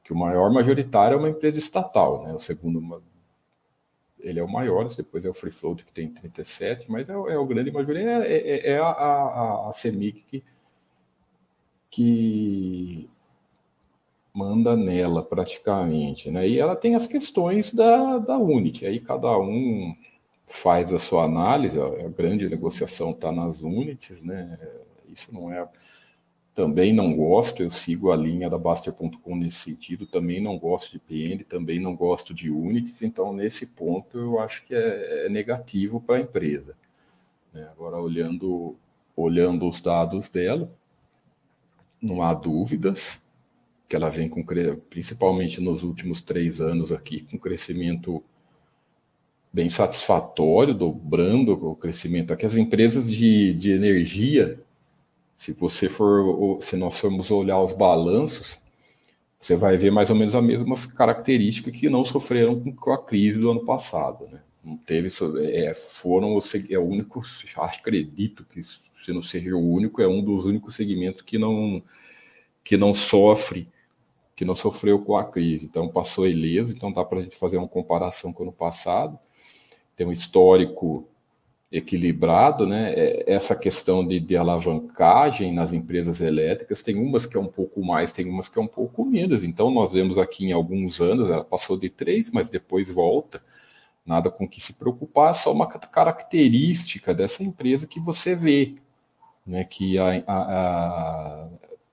Que 0.04 0.12
o 0.12 0.16
maior 0.16 0.52
majoritário 0.52 1.16
é 1.16 1.18
uma 1.18 1.28
empresa 1.28 1.58
estatal, 1.58 2.25
né? 2.25 2.32
O 2.32 2.38
segundo 2.38 2.80
ele 4.20 4.38
é 4.38 4.42
o 4.42 4.49
maior, 4.49 4.88
depois 4.94 5.25
é 5.25 5.28
o 5.28 5.34
Free 5.34 5.52
Float 5.52 5.84
que 5.84 5.92
tem 5.92 6.08
37, 6.08 6.90
mas 6.90 7.08
é, 7.08 7.12
é 7.12 7.37
o 7.37 7.46
grande 7.46 7.72
maioria, 7.72 8.25
é, 8.25 8.37
é, 8.37 8.72
é 8.75 8.78
a, 8.78 8.87
a, 8.87 9.68
a 9.68 9.72
CEMIG 9.72 10.22
que, 10.22 10.44
que 11.90 13.11
manda 14.32 14.76
nela 14.76 15.22
praticamente, 15.22 16.30
né? 16.30 16.49
E 16.49 16.58
ela 16.58 16.76
tem 16.76 16.94
as 16.94 17.06
questões 17.06 17.75
da, 17.75 18.18
da 18.18 18.38
Unity, 18.38 18.87
aí 18.87 19.00
cada 19.00 19.37
um 19.38 19.94
faz 20.46 20.92
a 20.92 20.99
sua 20.99 21.25
análise, 21.25 21.80
a 21.80 22.08
grande 22.08 22.49
negociação 22.49 23.11
está 23.11 23.32
nas 23.32 23.61
units, 23.61 24.22
né? 24.22 24.58
Isso 25.08 25.32
não 25.32 25.52
é. 25.52 25.68
Também 26.54 26.92
não 26.92 27.16
gosto, 27.16 27.62
eu 27.62 27.70
sigo 27.70 28.12
a 28.12 28.16
linha 28.16 28.50
da 28.50 28.58
Baster.com 28.58 29.37
nesse 29.37 29.58
sentido, 29.58 30.06
também 30.06 30.40
não 30.40 30.58
gosto 30.58 30.92
de 30.92 30.99
PN, 30.99 31.44
também 31.44 31.80
não 31.80 31.96
gosto 31.96 32.34
de 32.34 32.50
units, 32.50 33.00
então 33.00 33.32
nesse 33.32 33.66
ponto 33.66 34.18
eu 34.18 34.38
acho 34.38 34.62
que 34.64 34.75
é, 34.75 35.26
é 35.26 35.28
negativo 35.30 35.99
para 36.00 36.16
a 36.16 36.20
empresa. 36.20 36.76
Né? 37.54 37.66
Agora, 37.72 37.96
olhando, 37.96 38.76
olhando 39.16 39.66
os 39.66 39.80
dados 39.80 40.28
dela, 40.28 40.70
não 42.00 42.22
há 42.22 42.34
dúvidas 42.34 43.22
que 43.88 43.96
ela 43.96 44.11
vem 44.11 44.28
com, 44.28 44.44
principalmente 44.90 45.61
nos 45.61 45.82
últimos 45.82 46.20
três 46.20 46.61
anos 46.61 46.92
aqui, 46.92 47.22
com 47.22 47.38
crescimento 47.38 48.22
bem 49.52 49.68
satisfatório, 49.68 50.73
dobrando 50.73 51.52
o 51.52 51.76
crescimento. 51.76 52.32
Aqui 52.32 52.47
as 52.47 52.56
empresas 52.56 53.11
de, 53.11 53.52
de 53.54 53.73
energia, 53.73 54.59
se 55.37 55.52
você 55.52 55.88
for, 55.88 56.62
se 56.62 56.76
nós 56.76 56.99
formos 56.99 57.30
olhar 57.30 57.61
os 57.61 57.73
balanços, 57.73 58.59
você 59.38 59.56
vai 59.56 59.76
ver 59.76 59.90
mais 59.90 60.09
ou 60.09 60.16
menos 60.16 60.35
as 60.35 60.42
mesmas 60.42 60.87
características 60.87 61.78
que 61.78 61.90
não 61.90 62.04
sofreram 62.04 62.61
com 62.75 62.92
a 62.92 63.04
crise 63.04 63.38
do 63.38 63.50
ano 63.50 63.64
passado, 63.64 64.26
né? 64.30 64.40
Não 64.64 64.76
teve, 64.76 65.09
é, 65.40 65.75
foram 65.75 66.38
é 66.71 66.78
o 66.78 66.85
único, 66.85 67.21
acredito 67.56 68.44
que 68.44 68.62
se 68.62 69.12
não 69.12 69.21
seja 69.21 69.56
o 69.56 69.73
único, 69.73 70.00
é 70.00 70.06
um 70.06 70.23
dos 70.23 70.44
únicos 70.44 70.76
segmentos 70.76 71.23
que 71.23 71.37
não 71.37 71.82
que 72.62 72.76
não 72.76 72.94
sofre 72.94 73.68
que 74.37 74.44
não 74.44 74.54
sofreu 74.56 74.99
com 74.99 75.16
a 75.16 75.25
crise, 75.25 75.66
então 75.66 75.88
passou 75.88 76.26
ileso, 76.26 76.73
então 76.73 76.92
dá 76.92 77.04
para 77.04 77.18
a 77.18 77.23
gente 77.23 77.37
fazer 77.37 77.59
uma 77.59 77.68
comparação 77.68 78.32
com 78.32 78.42
o 78.42 78.47
ano 78.47 78.52
passado, 78.52 79.18
tem 80.02 80.06
um 80.09 80.12
histórico 80.12 81.09
equilibrado, 81.71 82.66
né? 82.66 82.92
É, 82.92 83.32
essa 83.32 83.56
questão 83.56 84.06
de, 84.06 84.21
de, 84.21 84.37
alavancagem 84.37 85.54
nas 85.54 85.73
empresas 85.73 86.21
elétricas, 86.21 86.82
tem 86.82 86.97
umas 86.97 87.25
que 87.25 87.37
é 87.37 87.40
um 87.40 87.47
pouco 87.47 87.82
mais, 87.82 88.12
tem 88.12 88.28
umas 88.28 88.49
que 88.49 88.59
é 88.59 88.62
um 88.62 88.66
pouco 88.66 89.04
menos. 89.04 89.42
Então, 89.42 89.71
nós 89.71 89.92
vemos 89.92 90.18
aqui 90.18 90.47
em 90.47 90.52
alguns 90.52 91.00
anos, 91.00 91.31
ela 91.31 91.44
passou 91.44 91.79
de 91.79 91.88
três, 91.88 92.31
mas 92.31 92.50
depois 92.50 92.92
volta. 92.92 93.42
Nada 94.05 94.29
com 94.29 94.48
que 94.48 94.61
se 94.61 94.74
preocupar, 94.74 95.35
só 95.35 95.53
uma 95.53 95.68
característica 95.68 97.14
dessa 97.14 97.44
empresa 97.44 97.87
que 97.87 98.00
você 98.00 98.35
vê, 98.35 98.74
né? 99.46 99.64
Que 99.64 99.98
a, 99.98 100.24
a, 100.26 100.37
a, 100.37 101.48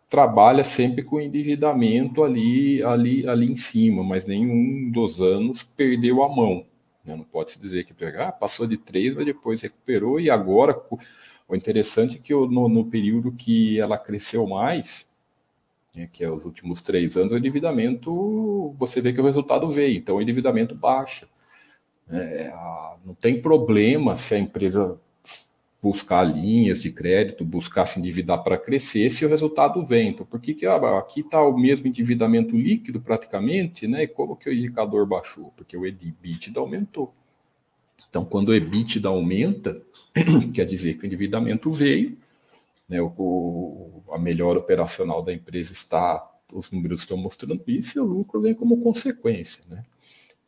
trabalha 0.09 0.63
sempre 0.63 1.03
com 1.03 1.21
endividamento 1.21 2.23
ali, 2.23 2.81
ali, 2.83 3.27
ali 3.27 3.51
em 3.51 3.55
cima, 3.55 4.03
mas 4.03 4.25
nenhum 4.25 4.89
dos 4.91 5.21
anos 5.21 5.61
perdeu 5.61 6.23
a 6.23 6.35
mão. 6.35 6.65
Né? 7.03 7.15
Não 7.15 7.23
pode 7.23 7.51
se 7.51 7.59
dizer 7.59 7.85
que 7.85 7.93
ah, 8.17 8.31
passou 8.31 8.67
de 8.67 8.77
três, 8.77 9.13
mas 9.13 9.25
depois 9.25 9.61
recuperou, 9.61 10.19
e 10.19 10.29
agora 10.29 10.79
o 11.47 11.55
interessante 11.55 12.17
é 12.17 12.19
que 12.19 12.33
no, 12.33 12.69
no 12.69 12.85
período 12.85 13.31
que 13.31 13.79
ela 13.79 13.97
cresceu 13.97 14.45
mais, 14.45 15.09
né, 15.95 16.07
que 16.11 16.23
é 16.23 16.29
os 16.29 16.45
últimos 16.45 16.81
três 16.81 17.17
anos, 17.17 17.33
o 17.33 17.37
endividamento, 17.37 18.75
você 18.77 19.01
vê 19.01 19.11
que 19.11 19.21
o 19.21 19.25
resultado 19.25 19.69
veio, 19.69 19.97
então 19.97 20.17
o 20.17 20.21
endividamento 20.21 20.75
baixa. 20.75 21.27
É, 22.11 22.51
não 23.05 23.13
tem 23.13 23.41
problema 23.41 24.15
se 24.15 24.33
a 24.33 24.39
empresa 24.39 24.99
buscar 25.81 26.23
linhas 26.23 26.81
de 26.81 26.91
crédito, 26.91 27.45
buscar 27.45 27.85
se 27.85 27.99
endividar 27.99 28.43
para 28.43 28.57
crescer, 28.57 29.09
se 29.09 29.25
o 29.25 29.29
resultado 29.29 29.83
vem. 29.85 30.09
Então, 30.09 30.25
por 30.25 30.39
que, 30.39 30.53
que 30.53 30.65
ah, 30.65 30.97
aqui 30.97 31.21
está 31.21 31.41
o 31.41 31.57
mesmo 31.57 31.87
endividamento 31.87 32.55
líquido 32.55 32.99
praticamente, 32.99 33.87
né? 33.87 34.03
E 34.03 34.07
como 34.07 34.35
que 34.35 34.49
o 34.49 34.53
indicador 34.53 35.05
baixou? 35.05 35.53
Porque 35.55 35.77
o 35.77 35.85
EBITDA 35.85 36.59
aumentou. 36.59 37.13
Então, 38.09 38.25
quando 38.25 38.49
o 38.49 38.55
EBITDA 38.55 39.07
aumenta, 39.07 39.81
quer 40.53 40.65
dizer 40.65 40.97
que 40.97 41.05
o 41.05 41.07
endividamento 41.07 41.71
veio, 41.71 42.17
né? 42.87 43.01
O, 43.01 44.03
a 44.11 44.17
melhor 44.17 44.57
operacional 44.57 45.21
da 45.21 45.33
empresa 45.33 45.71
está, 45.71 46.29
os 46.51 46.69
números 46.71 47.01
estão 47.01 47.15
mostrando 47.15 47.63
isso, 47.67 47.97
e 47.97 48.01
o 48.01 48.05
lucro 48.05 48.41
vem 48.41 48.53
como 48.53 48.81
consequência, 48.81 49.63
né? 49.69 49.85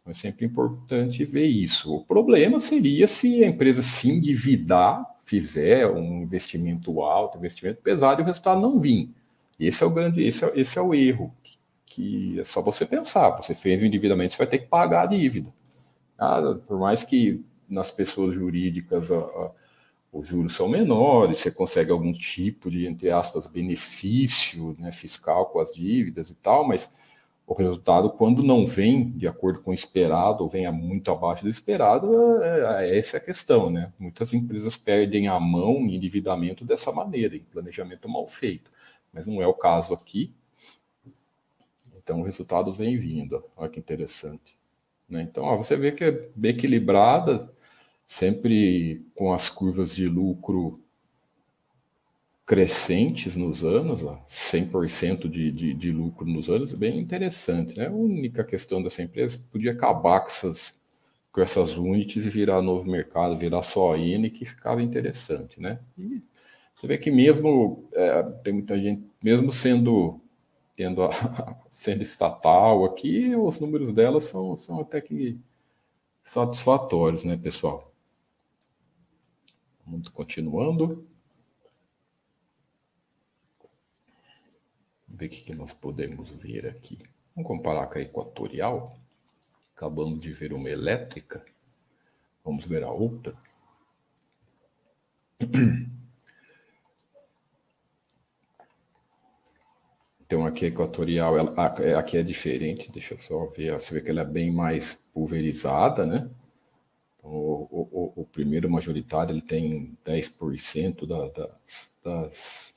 É 0.05 0.13
sempre 0.15 0.45
importante 0.47 1.23
ver 1.23 1.45
isso. 1.45 1.93
O 1.93 2.03
problema 2.03 2.59
seria 2.59 3.07
se 3.07 3.43
a 3.43 3.47
empresa 3.47 3.83
se 3.83 4.09
endividar 4.09 5.05
fizer 5.31 5.87
um 5.89 6.23
investimento 6.23 7.01
alto, 7.01 7.37
investimento 7.37 7.81
pesado, 7.81 8.19
e 8.19 8.23
o 8.23 8.25
resultado 8.25 8.59
não 8.59 8.77
vir. 8.77 9.09
Esse 9.57 9.81
é 9.81 9.87
o 9.87 9.89
grande, 9.89 10.21
esse 10.25 10.43
é, 10.43 10.51
esse 10.59 10.77
é 10.77 10.81
o 10.81 10.93
erro, 10.93 11.33
que, 11.41 11.57
que, 11.85 12.39
é 12.41 12.43
só 12.43 12.61
você 12.61 12.85
pensar. 12.85 13.29
Você 13.37 13.55
fez 13.55 13.81
o 13.81 13.85
endividamento, 13.85 14.33
você 14.33 14.37
vai 14.39 14.47
ter 14.47 14.59
que 14.59 14.67
pagar 14.67 15.03
a 15.03 15.05
dívida. 15.05 15.53
Ah, 16.19 16.57
por 16.67 16.77
mais 16.77 17.05
que 17.05 17.45
nas 17.69 17.89
pessoas 17.89 18.35
jurídicas 18.35 19.09
a, 19.09 19.19
a, 19.19 19.51
os 20.11 20.27
juros 20.27 20.53
são 20.53 20.67
menores, 20.67 21.37
você 21.37 21.49
consegue 21.49 21.91
algum 21.91 22.11
tipo 22.11 22.69
de, 22.69 22.85
entre 22.85 23.09
aspas, 23.09 23.47
benefício 23.47 24.75
né, 24.77 24.91
fiscal 24.91 25.45
com 25.45 25.61
as 25.61 25.71
dívidas 25.71 26.29
e 26.29 26.35
tal, 26.35 26.67
mas 26.67 26.93
o 27.51 27.53
resultado, 27.53 28.09
quando 28.11 28.41
não 28.41 28.65
vem 28.65 29.11
de 29.11 29.27
acordo 29.27 29.59
com 29.59 29.71
o 29.71 29.73
esperado, 29.73 30.41
ou 30.41 30.49
venha 30.49 30.71
muito 30.71 31.11
abaixo 31.11 31.43
do 31.43 31.49
esperado, 31.49 32.41
é, 32.41 32.85
é, 32.85 32.97
essa 32.97 33.17
é 33.17 33.19
a 33.19 33.23
questão, 33.23 33.69
né? 33.69 33.91
Muitas 33.99 34.33
empresas 34.33 34.77
perdem 34.77 35.27
a 35.27 35.37
mão 35.37 35.79
em 35.81 35.95
endividamento 35.95 36.63
dessa 36.63 36.93
maneira, 36.93 37.35
em 37.35 37.41
planejamento 37.41 38.07
mal 38.07 38.25
feito. 38.25 38.71
Mas 39.11 39.27
não 39.27 39.41
é 39.41 39.47
o 39.47 39.53
caso 39.53 39.93
aqui. 39.93 40.33
Então 41.97 42.21
o 42.21 42.23
resultado 42.23 42.71
vem 42.71 42.97
vindo. 42.97 43.43
Olha 43.57 43.69
que 43.69 43.79
interessante. 43.79 44.55
Né? 45.09 45.21
Então 45.21 45.43
ó, 45.43 45.57
você 45.57 45.75
vê 45.75 45.91
que 45.91 46.05
é 46.05 46.29
bem 46.33 46.51
equilibrada, 46.51 47.51
sempre 48.07 49.05
com 49.13 49.33
as 49.33 49.49
curvas 49.49 49.93
de 49.93 50.07
lucro 50.07 50.80
crescentes 52.51 53.37
nos 53.37 53.63
anos, 53.63 54.01
100% 54.27 55.29
de, 55.29 55.53
de, 55.53 55.73
de 55.73 55.89
lucro 55.89 56.25
nos 56.25 56.49
anos, 56.49 56.73
é 56.73 56.75
bem 56.75 56.99
interessante. 56.99 57.77
Né? 57.77 57.87
A 57.87 57.91
única 57.91 58.43
questão 58.43 58.83
dessa 58.83 59.01
empresa 59.01 59.39
podia 59.49 59.71
acabar 59.71 60.19
com 60.19 60.27
essas, 60.27 60.77
com 61.31 61.39
essas 61.39 61.77
units 61.77 62.25
e 62.25 62.29
virar 62.29 62.61
novo 62.61 62.91
mercado, 62.91 63.37
virar 63.37 63.63
só 63.63 63.95
N, 63.95 64.29
que 64.29 64.43
ficava 64.43 64.83
interessante. 64.83 65.61
Né? 65.61 65.79
E 65.97 66.21
você 66.75 66.87
vê 66.87 66.97
que 66.97 67.09
mesmo, 67.09 67.87
é, 67.93 68.21
tem 68.43 68.55
muita 68.55 68.77
gente, 68.77 69.01
mesmo 69.23 69.49
sendo, 69.49 70.19
tendo 70.75 71.03
a, 71.03 71.09
sendo 71.71 72.03
estatal 72.03 72.83
aqui, 72.83 73.33
os 73.33 73.61
números 73.61 73.93
dela 73.93 74.19
são, 74.19 74.57
são 74.57 74.81
até 74.81 74.99
que 74.99 75.39
satisfatórios, 76.21 77.23
né, 77.23 77.37
pessoal? 77.37 77.93
Vamos 79.87 80.09
continuando. 80.09 81.09
Ver 85.13 85.27
o 85.27 85.29
que 85.29 85.53
nós 85.53 85.73
podemos 85.73 86.29
ver 86.29 86.67
aqui. 86.67 86.97
Vamos 87.35 87.47
comparar 87.47 87.87
com 87.87 87.99
a 87.99 88.01
equatorial. 88.01 88.97
Acabamos 89.75 90.21
de 90.21 90.31
ver 90.31 90.53
uma 90.53 90.69
elétrica. 90.69 91.43
Vamos 92.43 92.65
ver 92.65 92.83
a 92.83 92.91
outra. 92.91 93.35
Então 100.31 100.45
aqui 100.45 100.63
a 100.63 100.67
equatorial, 100.69 101.37
ela, 101.37 101.65
aqui 101.99 102.15
é 102.15 102.23
diferente, 102.23 102.89
deixa 102.89 103.15
eu 103.15 103.19
só 103.19 103.47
ver, 103.47 103.73
você 103.73 103.95
vê 103.95 104.01
que 104.01 104.09
ela 104.11 104.21
é 104.21 104.25
bem 104.25 104.49
mais 104.49 104.93
pulverizada, 105.13 106.05
né? 106.05 106.29
Então, 107.19 107.31
o, 107.31 107.67
o, 107.91 108.21
o, 108.21 108.25
primeiro 108.25 108.69
majoritário 108.69 109.33
ele 109.33 109.41
tem 109.41 109.97
10% 110.05 111.05
da, 111.05 111.27
das, 111.27 111.93
das 112.01 112.73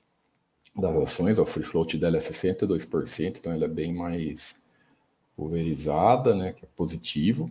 das 0.77 0.97
ações, 0.97 1.39
o 1.39 1.47
free 1.47 1.65
float 1.65 1.97
dela 1.97 2.17
é 2.17 2.21
62%, 2.21 3.37
então 3.39 3.53
ela 3.53 3.65
é 3.65 3.69
bem 3.69 3.95
mais 3.95 4.61
pulverizada, 5.37 6.35
né, 6.35 6.53
que 6.53 6.65
é 6.65 6.69
positivo. 6.77 7.51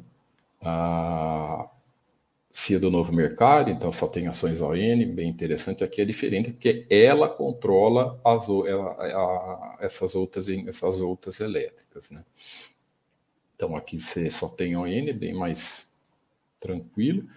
A 0.61 1.69
CIA 2.49 2.79
do 2.79 2.91
novo 2.91 3.11
mercado, 3.11 3.69
então 3.69 3.91
só 3.91 4.07
tem 4.07 4.27
ações 4.27 4.61
ON, 4.61 4.75
bem 5.13 5.29
interessante. 5.29 5.83
Aqui 5.83 6.01
é 6.01 6.05
diferente 6.05 6.51
porque 6.51 6.85
ela 6.89 7.27
controla 7.27 8.19
as, 8.23 8.47
ela, 8.47 8.91
a, 8.91 9.77
essas, 9.79 10.15
outras, 10.15 10.47
essas 10.47 10.99
outras 10.99 11.39
elétricas, 11.39 12.09
né. 12.09 12.23
Então 13.55 13.75
aqui 13.75 13.99
você 13.99 14.29
só 14.29 14.49
tem 14.49 14.75
ON, 14.75 15.13
bem 15.17 15.33
mais 15.33 15.89
tranquilo. 16.59 17.27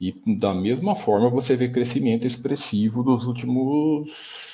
E 0.00 0.12
da 0.26 0.52
mesma 0.52 0.96
forma 0.96 1.28
você 1.28 1.54
vê 1.54 1.68
crescimento 1.68 2.26
expressivo 2.26 3.02
dos 3.02 3.26
últimos 3.26 4.51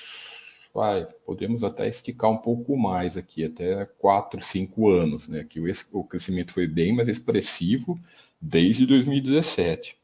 vai, 0.79 1.05
podemos 1.27 1.65
até 1.65 1.89
esticar 1.89 2.31
um 2.31 2.37
pouco 2.37 2.77
mais 2.77 3.17
aqui, 3.17 3.45
até 3.45 3.85
4, 3.85 4.41
5 4.41 4.89
anos, 4.89 5.27
né? 5.27 5.43
Que 5.43 5.59
o, 5.59 5.65
o 5.93 6.05
crescimento 6.05 6.53
foi 6.53 6.69
bem 6.69 6.95
mais 6.95 7.09
expressivo 7.09 7.99
desde 8.41 8.87
2017. 8.87 9.99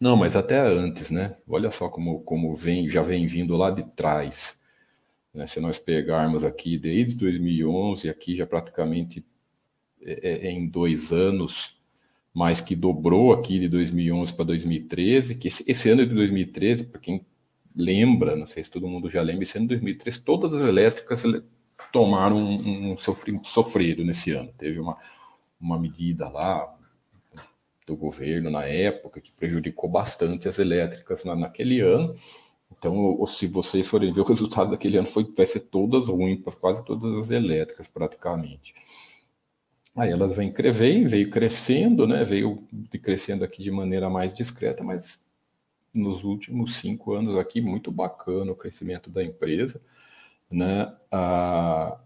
Não, 0.00 0.16
mas 0.16 0.34
até 0.34 0.58
antes, 0.58 1.08
né? 1.08 1.36
Olha 1.48 1.70
só 1.70 1.88
como, 1.88 2.20
como 2.22 2.52
vem, 2.52 2.88
já 2.88 3.00
vem 3.00 3.26
vindo 3.26 3.56
lá 3.56 3.70
de 3.70 3.84
trás. 3.94 4.60
Né? 5.32 5.46
Se 5.46 5.60
nós 5.60 5.78
pegarmos 5.78 6.44
aqui 6.44 6.76
desde 6.76 7.16
2011, 7.16 8.08
aqui 8.08 8.34
já 8.34 8.44
praticamente 8.44 9.24
é, 10.02 10.30
é, 10.30 10.46
é 10.48 10.50
em 10.50 10.68
dois 10.68 11.12
anos, 11.12 11.76
mais 12.34 12.60
que 12.60 12.74
dobrou 12.74 13.32
aqui 13.32 13.60
de 13.60 13.68
2011 13.68 14.32
para 14.32 14.46
2013, 14.46 15.36
que 15.36 15.46
esse, 15.46 15.64
esse 15.64 15.88
ano 15.88 16.04
de 16.04 16.12
2013, 16.12 16.86
para 16.86 17.00
quem 17.00 17.24
lembra, 17.74 18.36
não 18.36 18.46
sei 18.46 18.62
se 18.62 18.70
todo 18.70 18.88
mundo 18.88 19.10
já 19.10 19.22
lembra, 19.22 19.42
esse 19.42 19.58
ano 19.58 19.68
2003, 19.68 20.18
todas 20.18 20.52
as 20.52 20.62
elétricas 20.62 21.24
tomaram 21.92 22.36
um, 22.36 22.92
um 22.92 22.96
sofrido 23.44 24.04
nesse 24.04 24.32
ano. 24.32 24.52
Teve 24.56 24.78
uma, 24.80 24.96
uma 25.60 25.78
medida 25.78 26.28
lá 26.28 26.74
do 27.86 27.96
governo 27.96 28.50
na 28.50 28.64
época 28.64 29.20
que 29.20 29.32
prejudicou 29.32 29.90
bastante 29.90 30.48
as 30.48 30.58
elétricas 30.58 31.24
na, 31.24 31.36
naquele 31.36 31.80
ano. 31.80 32.14
Então, 32.70 33.24
se 33.26 33.46
vocês 33.46 33.86
forem 33.86 34.12
ver 34.12 34.20
o 34.22 34.24
resultado 34.24 34.70
daquele 34.70 34.96
ano, 34.96 35.06
foi, 35.06 35.24
vai 35.36 35.46
ser 35.46 35.60
todas 35.60 36.08
ruins, 36.08 36.42
quase 36.54 36.84
todas 36.84 37.18
as 37.18 37.30
elétricas, 37.30 37.88
praticamente. 37.88 38.74
Aí 39.96 40.10
elas 40.10 40.36
vêm, 40.36 40.52
veio, 40.52 41.08
veio 41.08 41.30
crescendo, 41.30 42.06
né? 42.06 42.24
Veio 42.24 42.66
crescendo 43.00 43.44
aqui 43.44 43.62
de 43.62 43.70
maneira 43.70 44.10
mais 44.10 44.34
discreta, 44.34 44.82
mas 44.82 45.24
nos 45.94 46.24
últimos 46.24 46.76
cinco 46.76 47.14
anos 47.14 47.36
aqui, 47.38 47.60
muito 47.60 47.90
bacana 47.90 48.52
o 48.52 48.56
crescimento 48.56 49.10
da 49.10 49.22
empresa, 49.22 49.80
né? 50.50 50.92
A, 51.10 51.98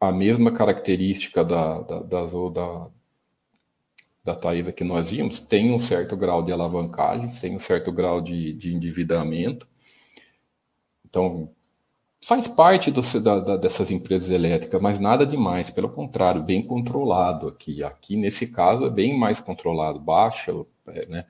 a 0.00 0.12
mesma 0.12 0.52
característica 0.52 1.44
da, 1.44 1.80
da, 1.82 2.00
da, 2.00 2.26
da, 2.26 2.90
da 4.24 4.34
Taísa 4.34 4.72
que 4.72 4.84
nós 4.84 5.10
vimos, 5.10 5.40
tem 5.40 5.72
um 5.72 5.80
certo 5.80 6.16
grau 6.16 6.42
de 6.42 6.52
alavancagem, 6.52 7.28
tem 7.28 7.54
um 7.54 7.60
certo 7.60 7.92
grau 7.92 8.20
de, 8.20 8.52
de 8.54 8.74
endividamento. 8.74 9.68
Então, 11.04 11.50
faz 12.24 12.48
parte 12.48 12.90
do, 12.90 13.02
da, 13.20 13.40
da, 13.40 13.56
dessas 13.56 13.90
empresas 13.90 14.30
elétricas, 14.30 14.80
mas 14.80 14.98
nada 14.98 15.26
demais, 15.26 15.70
pelo 15.70 15.90
contrário, 15.90 16.42
bem 16.42 16.62
controlado 16.66 17.48
aqui. 17.48 17.82
Aqui, 17.84 18.16
nesse 18.16 18.46
caso, 18.46 18.86
é 18.86 18.90
bem 18.90 19.18
mais 19.18 19.40
controlado, 19.40 19.98
baixa, 20.00 20.52
é, 20.88 21.06
né? 21.08 21.26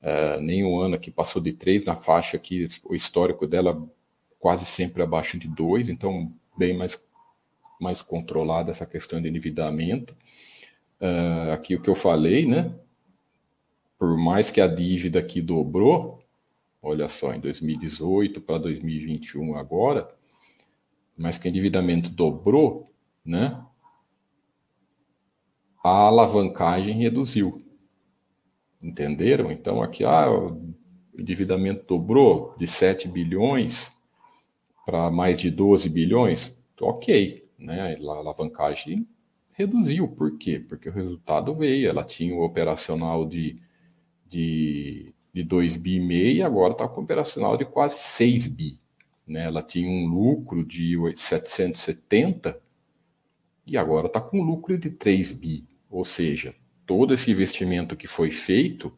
É, 0.00 0.40
nenhum 0.40 0.80
ano 0.80 0.94
aqui 0.94 1.10
passou 1.10 1.42
de 1.42 1.52
3 1.52 1.84
na 1.84 1.96
faixa 1.96 2.36
aqui, 2.36 2.66
o 2.84 2.94
histórico 2.94 3.46
dela 3.46 3.86
quase 4.38 4.64
sempre 4.64 5.02
abaixo 5.02 5.38
de 5.38 5.48
2, 5.48 5.88
então 5.88 6.32
bem 6.56 6.76
mais, 6.76 7.02
mais 7.80 8.02
controlada 8.02 8.70
essa 8.70 8.86
questão 8.86 9.20
de 9.20 9.28
endividamento. 9.28 10.14
Uh, 11.00 11.52
aqui 11.52 11.74
o 11.74 11.80
que 11.80 11.90
eu 11.90 11.94
falei, 11.94 12.46
né? 12.46 12.74
Por 13.98 14.16
mais 14.16 14.50
que 14.50 14.60
a 14.60 14.66
dívida 14.66 15.18
aqui 15.18 15.40
dobrou, 15.40 16.22
olha 16.82 17.08
só, 17.08 17.32
em 17.32 17.40
2018 17.40 18.40
para 18.40 18.58
2021 18.58 19.56
agora, 19.56 20.08
mas 21.16 21.38
que 21.38 21.48
o 21.48 21.50
endividamento 21.50 22.10
dobrou, 22.10 22.92
né? 23.24 23.60
A 25.82 25.90
alavancagem 25.90 26.94
reduziu. 26.94 27.67
Entenderam? 28.82 29.50
Então 29.50 29.82
aqui 29.82 30.04
ah, 30.04 30.30
o 30.30 30.74
endividamento 31.18 31.84
dobrou 31.86 32.54
de 32.56 32.66
7 32.66 33.08
bilhões 33.08 33.92
para 34.86 35.10
mais 35.10 35.40
de 35.40 35.50
12 35.50 35.88
bilhões. 35.88 36.58
Ok, 36.80 37.46
né? 37.58 37.94
A 37.94 38.12
alavancagem 38.12 39.06
reduziu. 39.52 40.06
Por 40.08 40.38
quê? 40.38 40.60
Porque 40.60 40.88
o 40.88 40.92
resultado 40.92 41.54
veio. 41.54 41.90
Ela 41.90 42.04
tinha 42.04 42.34
o 42.34 42.44
operacional 42.44 43.26
de, 43.26 43.60
de, 44.26 45.12
de 45.34 45.42
2 45.42 45.76
bi 45.76 45.96
e 45.96 46.00
meio 46.00 46.46
agora 46.46 46.72
está 46.72 46.86
com 46.86 47.00
o 47.00 47.04
operacional 47.04 47.56
de 47.56 47.64
quase 47.64 47.98
6 47.98 48.46
bi. 48.46 48.80
Né? 49.26 49.44
Ela 49.44 49.62
tinha 49.62 49.90
um 49.90 50.06
lucro 50.06 50.64
de 50.64 50.96
770 51.16 52.58
e 53.66 53.76
agora 53.76 54.06
está 54.06 54.20
com 54.20 54.40
um 54.40 54.44
lucro 54.44 54.78
de 54.78 54.90
3 54.90 55.32
bi. 55.32 55.68
Ou 55.90 56.04
seja, 56.04 56.54
todo 56.88 57.12
esse 57.12 57.30
investimento 57.30 57.94
que 57.94 58.06
foi 58.06 58.30
feito 58.30 58.90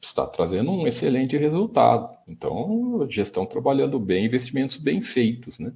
está 0.00 0.24
trazendo 0.24 0.70
um 0.70 0.86
excelente 0.86 1.36
resultado. 1.36 2.16
Então, 2.28 3.04
gestão 3.10 3.44
trabalhando 3.44 3.98
bem, 3.98 4.24
investimentos 4.24 4.76
bem 4.76 5.02
feitos, 5.02 5.58
né? 5.58 5.74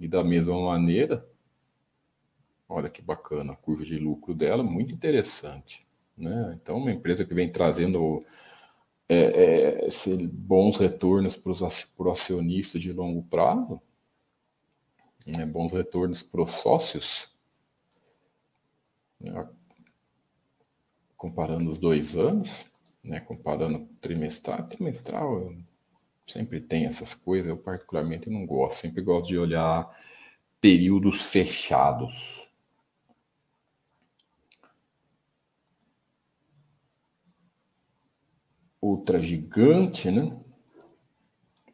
E 0.00 0.08
da 0.08 0.24
mesma 0.24 0.60
maneira, 0.60 1.24
olha 2.68 2.90
que 2.90 3.00
bacana, 3.00 3.52
a 3.52 3.56
curva 3.56 3.84
de 3.84 3.96
lucro 3.98 4.34
dela, 4.34 4.64
muito 4.64 4.92
interessante, 4.92 5.86
né? 6.18 6.58
Então, 6.60 6.78
uma 6.78 6.90
empresa 6.90 7.24
que 7.24 7.32
vem 7.32 7.52
trazendo 7.52 8.24
é, 9.08 9.84
é, 9.84 9.88
bons 10.26 10.76
retornos 10.76 11.36
para 11.36 11.52
os 11.52 11.62
acionistas 11.62 12.82
de 12.82 12.92
longo 12.92 13.22
prazo, 13.22 13.80
né? 15.24 15.46
bons 15.46 15.72
retornos 15.72 16.20
para 16.20 16.42
os 16.42 16.50
sócios, 16.50 17.30
né? 19.20 19.48
Comparando 21.16 21.70
os 21.70 21.78
dois 21.78 22.16
anos, 22.16 22.66
né, 23.02 23.20
comparando 23.20 23.88
trimestral, 24.00 24.66
trimestral 24.68 25.52
sempre 26.26 26.60
tem 26.60 26.86
essas 26.86 27.14
coisas, 27.14 27.48
eu 27.48 27.56
particularmente 27.56 28.28
não 28.28 28.44
gosto, 28.44 28.80
sempre 28.80 29.02
gosto 29.02 29.28
de 29.28 29.38
olhar 29.38 29.88
períodos 30.60 31.30
fechados. 31.30 32.46
Outra 38.80 39.20
gigante, 39.20 40.10
né? 40.10 40.36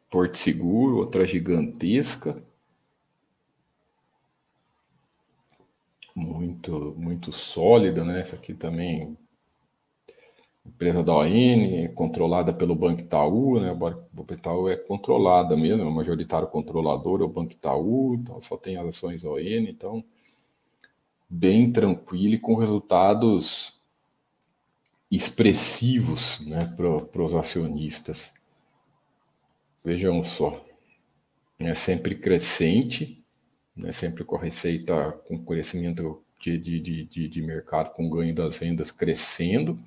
Porto 0.09 0.37
Seguro, 0.37 0.97
outra 0.97 1.25
gigantesca. 1.25 2.41
Muito, 6.15 6.95
muito 6.97 7.31
sólida, 7.31 8.03
né? 8.03 8.19
Essa 8.19 8.35
aqui 8.35 8.53
também 8.53 9.17
empresa 10.65 11.03
da 11.03 11.13
ON, 11.13 11.93
controlada 11.93 12.53
pelo 12.53 12.75
Banco 12.75 13.01
Itaú, 13.01 13.59
né? 13.59 13.71
O 13.71 13.75
Banco 13.75 14.33
Itaú 14.33 14.69
é 14.69 14.77
controlada 14.77 15.55
mesmo, 15.57 15.83
é 15.83 15.85
o 15.85 15.91
majoritário 15.91 16.47
controlador 16.47 17.21
é 17.21 17.25
o 17.25 17.29
Banco 17.29 17.51
Itaú, 17.51 18.15
então 18.15 18.41
só 18.41 18.57
tem 18.57 18.77
as 18.77 18.87
ações 18.87 19.25
ON, 19.25 19.37
então 19.39 20.03
bem 21.29 21.71
tranquilo 21.71 22.35
e 22.35 22.39
com 22.39 22.55
resultados 22.55 23.81
expressivos 25.09 26.39
né, 26.45 26.65
para 26.65 27.23
os 27.23 27.33
acionistas. 27.33 28.31
Vejam 29.83 30.23
só, 30.23 30.63
é 31.59 31.75
sempre 31.75 32.15
crescente, 32.15 33.23
né, 33.75 33.91
sempre 33.91 34.23
com 34.23 34.35
a 34.35 34.41
receita, 34.41 35.11
com 35.27 35.43
crescimento 35.43 36.23
de, 36.39 36.57
de, 36.57 36.79
de, 37.05 37.27
de 37.27 37.41
mercado, 37.41 37.93
com 37.93 38.09
ganho 38.09 38.33
das 38.33 38.57
vendas 38.57 38.91
crescendo, 38.91 39.79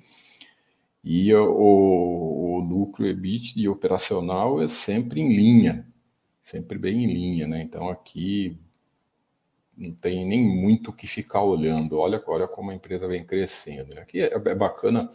e 1.03 1.33
o, 1.33 1.45
o 1.45 2.59
lucro 2.59 3.05
EBIT 3.05 3.59
e 3.59 3.69
operacional 3.69 4.61
é 4.61 4.67
sempre 4.67 5.21
em 5.21 5.29
linha, 5.29 5.87
sempre 6.41 6.77
bem 6.77 7.03
em 7.03 7.13
linha, 7.13 7.47
né? 7.47 7.61
Então 7.61 7.89
aqui 7.89 8.57
não 9.77 9.91
tem 9.93 10.25
nem 10.25 10.43
muito 10.43 10.89
o 10.89 10.93
que 10.93 11.05
ficar 11.05 11.43
olhando. 11.43 11.99
Olha, 11.99 12.21
olha 12.25 12.47
como 12.47 12.71
a 12.71 12.75
empresa 12.75 13.07
vem 13.07 13.23
crescendo. 13.23 13.93
Né? 13.93 14.01
Aqui 14.01 14.21
é, 14.21 14.33
é 14.33 14.55
bacana 14.55 15.09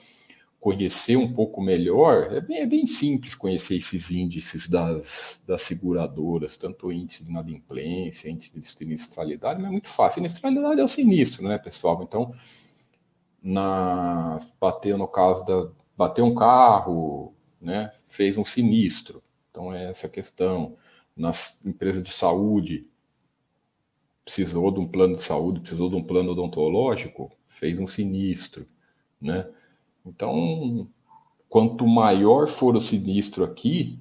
conhecer 0.61 1.17
um 1.17 1.33
pouco 1.33 1.61
melhor. 1.61 2.33
É 2.33 2.41
bem, 2.41 2.59
é 2.59 2.67
bem 2.67 2.87
simples 2.87 3.35
conhecer 3.35 3.77
esses 3.77 4.13
índices 4.13 4.69
das, 4.69 5.43
das 5.45 5.63
seguradoras, 5.63 6.57
tanto 6.57 6.87
o 6.87 6.93
índice 6.93 7.25
de 7.25 7.31
inadimplência, 7.31 8.31
índice 8.31 8.59
de 8.59 8.65
sinistralidade, 8.65 9.61
mas 9.61 9.69
é 9.69 9.73
muito 9.73 9.89
fácil. 9.89 10.21
Sinistralidade 10.21 10.81
é 10.81 10.85
o 10.85 10.89
sinistro, 10.89 11.43
né, 11.43 11.59
pessoal? 11.59 12.01
Então, 12.05 12.33
na, 13.43 14.39
bater 14.61 14.97
no 14.97 15.09
caso 15.09 15.45
da, 15.45 15.69
bateu 15.97 16.25
um 16.25 16.35
carro, 16.35 17.35
né, 17.61 17.93
fez 18.03 18.37
um 18.37 18.45
sinistro. 18.45 19.23
Então 19.51 19.73
é 19.73 19.91
essa 19.91 20.09
questão. 20.09 20.77
Nas 21.15 21.61
empresas 21.63 22.03
de 22.03 22.11
saúde, 22.11 22.87
precisou 24.25 24.71
de 24.71 24.81
um 24.81 24.89
plano 24.89 25.17
de 25.17 25.23
saúde, 25.23 25.61
precisou 25.61 25.91
de 25.91 25.97
um 25.97 26.03
plano 26.03 26.33
odontológico, 26.33 27.31
fez 27.47 27.79
um 27.79 27.87
sinistro, 27.87 28.67
né? 29.21 29.47
Então, 30.07 30.89
quanto 31.51 31.87
maior 31.87 32.49
for 32.49 32.75
o 32.75 32.81
sinistro 32.81 33.45
aqui, 33.45 33.99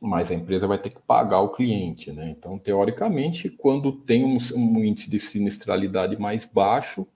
mais 0.00 0.30
a 0.30 0.34
empresa 0.34 0.66
vai 0.66 0.78
ter 0.78 0.90
que 0.90 1.00
pagar 1.00 1.40
o 1.40 1.52
cliente, 1.52 2.12
né? 2.12 2.30
Então, 2.30 2.58
teoricamente, 2.58 3.48
quando 3.48 3.92
tem 3.92 4.24
um, 4.24 4.38
um 4.56 4.84
índice 4.84 5.08
de 5.08 5.18
sinistralidade 5.18 6.18
mais 6.18 6.44
baixo, 6.44 7.06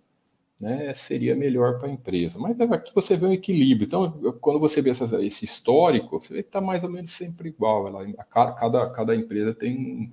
né, 0.61 0.93
seria 0.93 1.35
melhor 1.35 1.79
para 1.79 1.89
a 1.89 1.91
empresa. 1.91 2.39
Mas 2.39 2.61
aqui 2.61 2.93
você 2.95 3.17
vê 3.17 3.27
um 3.27 3.33
equilíbrio. 3.33 3.87
Então, 3.87 4.35
quando 4.41 4.61
você 4.61 4.83
vê 4.83 4.91
essa, 4.91 5.25
esse 5.25 5.47
histórico, 5.47 6.21
você 6.21 6.35
vê 6.35 6.43
que 6.43 6.51
está 6.51 6.61
mais 6.61 6.85
ou 6.85 6.91
menos 6.91 7.13
sempre 7.13 7.49
igual. 7.49 7.89
Ela, 7.89 8.07
cada, 8.25 8.91
cada 8.91 9.17
empresa 9.17 9.55
tem 9.55 10.13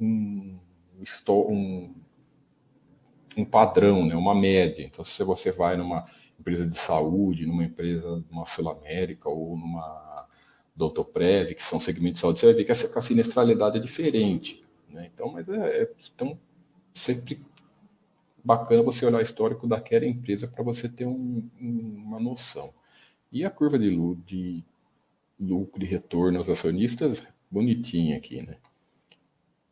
um, 0.00 0.58
um, 1.48 1.94
um, 3.36 3.44
padrão, 3.44 4.04
né, 4.04 4.16
uma 4.16 4.34
média. 4.34 4.82
Então, 4.84 5.04
se 5.04 5.22
você 5.22 5.52
vai 5.52 5.76
numa 5.76 6.04
empresa 6.38 6.66
de 6.66 6.76
saúde, 6.76 7.46
numa 7.46 7.64
empresa, 7.64 8.24
numa 8.28 8.44
Sul 8.44 8.68
América 8.68 9.28
ou 9.28 9.56
numa 9.56 10.26
Doutoprev, 10.74 11.54
que 11.54 11.62
são 11.62 11.78
segmentos 11.78 12.14
de 12.14 12.20
saúde, 12.22 12.40
você 12.40 12.46
vai 12.46 12.54
ver 12.56 12.64
que 12.64 12.72
a, 12.72 12.74
a 12.74 13.00
sinistralidade 13.00 13.78
é 13.78 13.80
diferente. 13.80 14.64
Né? 14.90 15.08
Então, 15.14 15.30
mas 15.30 15.48
é, 15.48 15.82
é 15.82 15.92
então, 16.12 16.36
sempre 16.92 17.40
bacana 18.46 18.80
você 18.80 19.04
olhar 19.04 19.18
o 19.18 19.22
histórico 19.22 19.66
daquela 19.66 20.06
empresa 20.06 20.46
para 20.46 20.62
você 20.62 20.88
ter 20.88 21.04
um, 21.04 21.50
uma 21.60 22.20
noção. 22.20 22.72
E 23.32 23.44
a 23.44 23.50
curva 23.50 23.76
de, 23.76 23.90
de 24.24 24.64
lucro 25.38 25.82
e 25.82 25.86
retorno 25.86 26.38
aos 26.38 26.48
acionistas, 26.48 27.26
bonitinha 27.50 28.16
aqui, 28.16 28.42
né? 28.42 28.56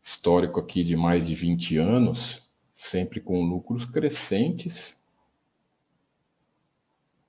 Histórico 0.02 0.58
aqui 0.58 0.82
de 0.82 0.96
mais 0.96 1.28
de 1.28 1.34
20 1.34 1.78
anos, 1.78 2.42
sempre 2.76 3.20
com 3.20 3.44
lucros 3.44 3.84
crescentes. 3.84 5.00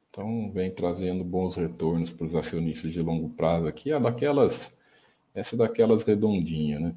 Então, 0.09 0.51
vem 0.51 0.71
trazendo 0.71 1.23
bons 1.23 1.57
retornos 1.57 2.11
para 2.11 2.25
os 2.25 2.35
acionistas 2.35 2.91
de 2.91 3.01
longo 3.01 3.29
prazo 3.29 3.67
aqui. 3.67 3.91
É 3.91 3.99
daquelas, 3.99 4.75
essa 5.33 5.55
é 5.55 5.59
daquelas 5.59 6.03
redondinhas, 6.03 6.81
né? 6.81 6.95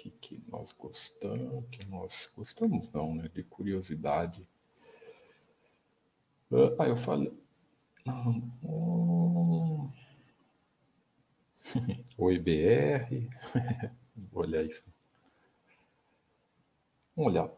Aqui 0.00 0.10
que 0.10 0.42
nós 0.48 0.72
gostamos, 0.72 1.68
que 1.70 1.84
nós 1.84 2.30
gostamos 2.34 2.90
não, 2.92 3.14
né? 3.14 3.28
De 3.28 3.42
curiosidade. 3.42 4.48
Ah, 6.78 6.88
eu 6.88 6.96
falei. 6.96 7.32
O 12.16 12.30
IBR. 12.30 13.28
Vou 14.32 14.42
olhar 14.42 14.64
isso. 14.64 14.82
Vamos 17.14 17.32
olhar 17.32 17.48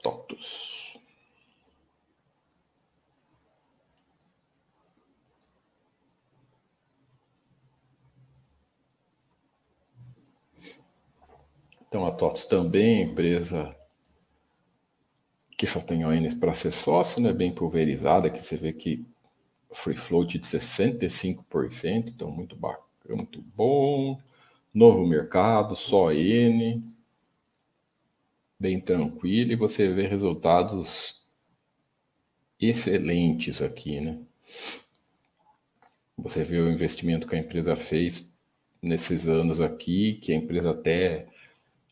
Então, 11.93 12.07
a 12.07 12.11
TOTS 12.11 12.47
também, 12.47 13.03
empresa 13.03 13.77
que 15.59 15.67
só 15.67 15.79
tem 15.79 16.07
ONs 16.07 16.33
para 16.33 16.55
ser 16.55 16.73
sócio, 16.73 17.21
né, 17.21 17.35
bem 17.35 17.55
pulverizada, 17.55 18.31
que 18.31 18.43
você 18.43 18.57
vê 18.57 18.73
que 18.73 19.05
free 19.71 19.95
float 19.95 20.39
de 20.39 20.47
65%, 20.47 22.09
então 22.09 22.31
muito 22.31 22.57
bacana, 22.57 23.15
muito 23.15 23.43
bom. 23.55 24.19
Novo 24.73 25.07
mercado, 25.07 25.77
só 25.77 26.11
N, 26.11 26.83
bem 28.59 28.81
tranquilo, 28.81 29.53
e 29.53 29.57
você 29.57 29.87
vê 29.89 30.07
resultados 30.07 31.21
excelentes 32.59 33.61
aqui, 33.61 34.01
né? 34.01 34.19
Você 36.17 36.43
vê 36.43 36.59
o 36.59 36.73
investimento 36.73 37.27
que 37.27 37.37
a 37.37 37.39
empresa 37.39 37.77
fez 37.77 38.35
nesses 38.81 39.29
anos 39.29 39.61
aqui, 39.61 40.15
que 40.15 40.33
a 40.33 40.37
empresa 40.37 40.71
até 40.71 41.27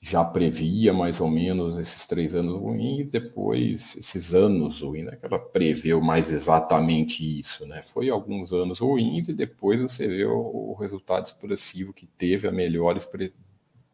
já 0.02 0.24
previa 0.24 0.94
mais 0.94 1.20
ou 1.20 1.28
menos 1.28 1.76
esses 1.76 2.06
três 2.06 2.34
anos 2.34 2.58
ruins, 2.58 3.00
e 3.00 3.04
depois 3.04 3.96
esses 3.96 4.34
anos 4.34 4.80
ruins, 4.80 5.04
né? 5.04 5.16
que 5.16 5.26
ela 5.26 5.38
preveu 5.38 6.00
mais 6.00 6.30
exatamente 6.30 7.22
isso, 7.38 7.66
né? 7.66 7.82
Foi 7.82 8.08
alguns 8.08 8.52
anos 8.52 8.78
ruins 8.78 9.28
e 9.28 9.34
depois 9.34 9.80
você 9.80 10.08
vê 10.08 10.24
o, 10.24 10.74
resultado 10.74 11.26
expressivo 11.26 11.92
que 11.92 12.06
teve, 12.06 12.48
a 12.48 12.52
melhor 12.52 12.96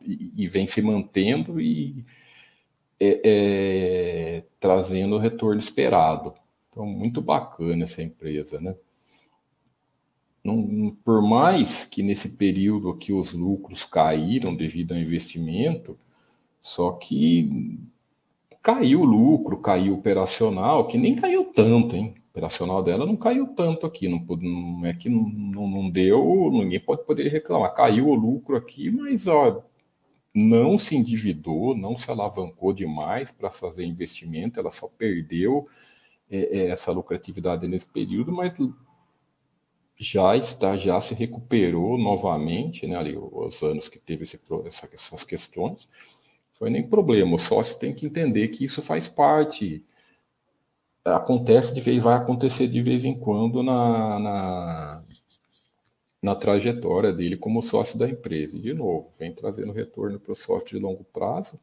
e, 0.02 0.32
e 0.36 0.46
vem 0.46 0.66
se 0.66 0.80
mantendo 0.80 1.60
e 1.60 2.04
é, 3.00 4.38
é, 4.38 4.44
trazendo 4.60 5.16
o 5.16 5.18
retorno 5.18 5.60
esperado. 5.60 6.34
Então, 6.70 6.86
muito 6.86 7.20
bacana 7.20 7.84
essa 7.84 8.02
empresa, 8.02 8.60
né? 8.60 8.76
Não, 10.46 10.96
por 11.04 11.20
mais 11.20 11.85
que 11.85 12.04
nesse 12.04 12.37
período 12.37 12.88
aqui 12.88 13.12
os 13.12 13.32
lucros 13.32 13.85
caíram 13.85 14.54
devido 14.54 14.92
ao 14.92 15.00
investimento, 15.00 15.98
só 16.61 16.92
que 16.92 17.80
caiu 18.62 19.00
o 19.00 19.04
lucro, 19.04 19.59
caiu 19.59 19.94
o 19.94 19.98
operacional, 19.98 20.87
que 20.87 20.96
nem 20.96 21.16
caiu 21.16 21.46
tanto, 21.46 21.96
hein? 21.96 22.14
O 22.16 22.30
operacional 22.30 22.80
dela 22.80 23.04
não 23.04 23.16
caiu 23.16 23.48
tanto 23.48 23.87
aqui, 23.87 24.09
não, 24.09 24.24
não 24.24 24.87
é 24.87 24.94
que 24.94 25.09
não, 25.09 25.28
não, 25.68 25.90
deu, 25.90 26.48
ninguém 26.52 26.78
pode 26.78 27.04
poder 27.04 27.28
reclamar. 27.28 27.74
Caiu 27.74 28.06
o 28.09 28.14
lucro 28.14 28.56
aqui, 28.56 28.88
mas 28.88 29.26
ó, 29.26 29.64
não 30.32 30.78
se 30.78 30.94
endividou, 30.94 31.76
não 31.76 31.98
se 31.98 32.09
alavancou 32.09 32.72
demais 32.72 33.32
para 33.32 33.50
fazer 33.50 33.85
investimento, 33.85 34.61
ela 34.61 34.70
só 34.70 34.87
perdeu 34.87 35.66
é, 36.30 36.59
é, 36.59 36.66
essa 36.68 36.92
lucratividade 36.92 37.68
nesse 37.68 37.87
período, 37.87 38.30
mas 38.30 38.54
já 39.98 40.37
está, 40.37 40.76
já 40.76 41.00
se 41.00 41.14
recuperou 41.14 41.96
novamente, 41.98 42.87
né, 42.87 42.96
ali, 42.96 43.16
os 43.16 43.62
anos 43.62 43.88
que 43.88 43.98
teve 43.98 44.24
esse, 44.24 44.40
essa, 44.66 44.88
essas 44.92 45.24
questões, 45.24 45.88
foi 46.52 46.70
nem 46.70 46.87
problema, 46.87 47.37
o 47.37 47.38
sócio 47.38 47.78
tem 47.78 47.94
que 47.94 48.06
entender 48.06 48.48
que 48.48 48.64
isso 48.64 48.82
faz 48.82 49.09
parte, 49.09 49.85
acontece 51.04 51.74
de 51.74 51.80
vez, 51.80 52.02
vai 52.02 52.16
acontecer 52.16 52.68
de 52.68 52.82
vez 52.82 53.04
em 53.04 53.18
quando 53.18 53.62
na, 53.62 54.18
na, 54.18 55.04
na 56.22 56.35
trajetória 56.35 57.12
dele 57.12 57.37
como 57.37 57.62
sócio 57.62 57.98
da 57.98 58.09
empresa. 58.09 58.56
E, 58.56 58.61
de 58.61 58.74
novo, 58.74 59.12
vem 59.18 59.32
trazendo 59.32 59.72
retorno 59.72 60.18
para 60.18 60.32
o 60.32 60.37
sócio 60.37 60.68
de 60.68 60.78
longo 60.78 61.04
prazo. 61.04 61.59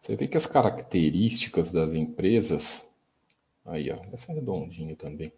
Você 0.00 0.16
vê 0.16 0.28
que 0.28 0.36
as 0.36 0.46
características 0.46 1.72
das 1.72 1.92
empresas, 1.94 2.86
aí 3.64 3.90
ó, 3.90 3.98
essa 4.12 4.32
é 4.32 4.34
redondinha 4.34 4.94
também, 4.96 5.32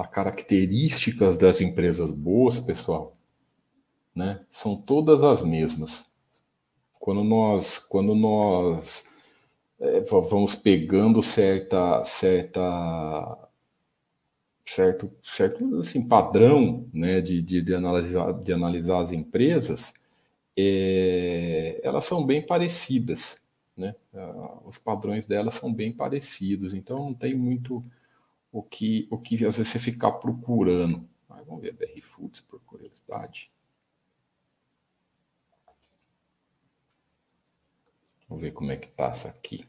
as 0.00 0.08
características 0.08 1.36
das 1.36 1.60
empresas 1.60 2.10
boas, 2.10 2.58
pessoal, 2.58 3.16
né, 4.14 4.44
são 4.50 4.76
todas 4.76 5.22
as 5.22 5.42
mesmas. 5.42 6.06
Quando 6.98 7.22
nós, 7.22 7.78
quando 7.78 8.14
nós 8.14 9.04
é, 9.78 10.00
vamos 10.00 10.54
pegando 10.54 11.22
certa, 11.22 12.02
certa, 12.04 13.48
certo, 14.64 15.10
certo 15.22 15.80
assim, 15.80 16.02
padrão, 16.06 16.88
né, 16.92 17.20
de, 17.20 17.42
de, 17.42 17.62
de 17.62 17.74
analisar, 17.74 18.32
de 18.32 18.52
analisar 18.52 19.02
as 19.02 19.12
empresas, 19.12 19.92
é, 20.56 21.80
elas 21.82 22.04
são 22.04 22.24
bem 22.24 22.44
parecidas, 22.44 23.40
né? 23.76 23.94
Os 24.64 24.76
padrões 24.78 25.26
delas 25.26 25.54
são 25.54 25.72
bem 25.72 25.92
parecidos, 25.92 26.74
então 26.74 26.98
não 27.06 27.14
tem 27.14 27.34
muito 27.34 27.84
o 28.52 28.62
que, 28.62 29.06
o 29.10 29.18
que 29.18 29.34
às 29.46 29.56
vezes 29.56 29.68
você 29.68 29.78
ficar 29.78 30.12
procurando. 30.12 31.08
Mas 31.28 31.46
vamos 31.46 31.62
ver 31.62 31.70
a 31.70 31.72
BR 31.72 32.00
Foods 32.00 32.40
por 32.40 32.60
curiosidade. 32.60 33.50
Vamos 38.28 38.42
ver 38.42 38.52
como 38.52 38.70
é 38.70 38.76
que 38.76 38.88
tá 38.88 39.06
essa 39.06 39.28
aqui. 39.28 39.64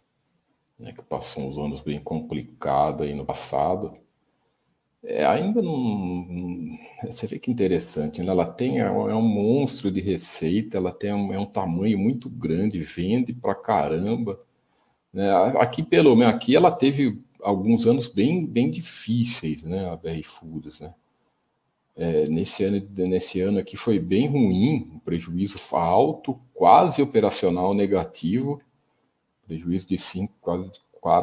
Né, 0.78 0.94
que 0.94 1.02
passou 1.04 1.48
uns 1.48 1.58
anos 1.58 1.82
bem 1.82 2.00
complicado 2.00 3.04
aí 3.04 3.14
no 3.14 3.26
passado. 3.26 3.98
É, 5.04 5.26
ainda 5.26 5.62
não. 5.62 6.78
Você 7.06 7.26
vê 7.26 7.40
que 7.40 7.52
interessante, 7.52 8.22
né? 8.22 8.30
Ela 8.32 8.46
tem 8.46 8.80
é 8.80 8.90
um 8.90 9.10
é 9.10 9.14
monstro 9.14 9.92
de 9.92 10.00
receita, 10.00 10.78
ela 10.78 10.92
tem 10.92 11.12
um, 11.14 11.34
é 11.34 11.40
um 11.40 11.46
tamanho 11.46 11.98
muito 11.98 12.30
grande, 12.30 12.80
vende 12.80 13.34
pra 13.34 13.56
caramba. 13.56 14.40
Né? 15.14 15.30
Aqui, 15.60 15.84
pelo 15.84 16.16
menos, 16.16 16.34
aqui 16.36 16.56
ela 16.56 16.72
teve 16.72 17.20
alguns 17.42 17.86
anos 17.88 18.08
bem, 18.08 18.46
bem 18.46 18.70
difíceis, 18.70 19.64
né, 19.64 19.90
a 19.90 19.96
BR 19.96 20.24
Foods, 20.24 20.80
né? 20.80 20.94
É, 21.94 22.24
nesse, 22.30 22.64
ano, 22.64 22.88
nesse 22.96 23.42
ano 23.42 23.60
aqui 23.60 23.76
foi 23.76 24.00
bem 24.00 24.28
ruim, 24.28 24.90
um 24.96 25.00
prejuízo 25.00 25.58
alto, 25.76 26.40
quase 26.54 27.02
operacional 27.02 27.74
negativo, 27.74 28.62
prejuízo 29.46 29.90
de 29.90 29.98
5, 29.98 30.34
quase, 30.40 30.72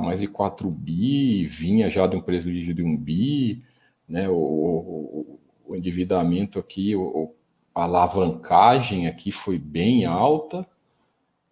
mais 0.02 0.20
de 0.20 0.28
4 0.28 0.70
bi, 0.70 1.46
vinha 1.46 1.88
já 1.88 2.06
de 2.06 2.16
um 2.16 2.20
prejuízo 2.20 2.74
de 2.74 2.82
1 2.82 2.96
bi, 2.96 3.62
né, 4.06 4.28
o, 4.28 4.34
o, 4.34 5.40
o 5.66 5.76
endividamento 5.76 6.58
aqui, 6.58 6.94
o, 6.94 7.32
a 7.74 7.84
alavancagem 7.84 9.06
aqui 9.06 9.32
foi 9.32 9.58
bem 9.58 10.04
alta, 10.04 10.68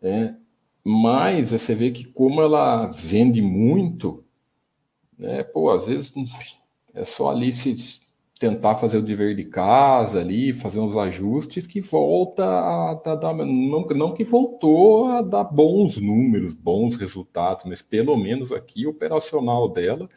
né, 0.00 0.37
mas 0.85 1.52
você 1.52 1.74
vê 1.74 1.90
que 1.90 2.05
como 2.05 2.42
ela 2.42 2.87
vende 2.87 3.40
muito, 3.40 4.22
né? 5.18 5.42
Pô, 5.42 5.70
às 5.70 5.87
vezes 5.87 6.12
é 6.94 7.05
só 7.05 7.31
ali 7.31 7.52
se 7.52 8.05
tentar 8.38 8.74
fazer 8.74 8.98
o 8.98 9.02
dever 9.02 9.35
de 9.35 9.44
casa 9.44 10.20
ali, 10.20 10.52
fazer 10.52 10.79
uns 10.79 10.96
ajustes 10.96 11.66
que 11.66 11.81
volta 11.81 12.44
a 12.44 12.94
dar, 13.14 13.35
não, 13.35 13.87
não 13.87 14.14
que 14.14 14.24
voltou 14.24 15.07
a 15.07 15.22
dar 15.22 15.44
bons 15.44 15.96
números, 15.96 16.55
bons 16.55 16.96
resultados, 16.96 17.64
mas 17.64 17.81
pelo 17.81 18.16
menos 18.16 18.52
aqui 18.52 18.87
o 18.87 18.90
operacional 18.90 19.68
dela 19.68 20.09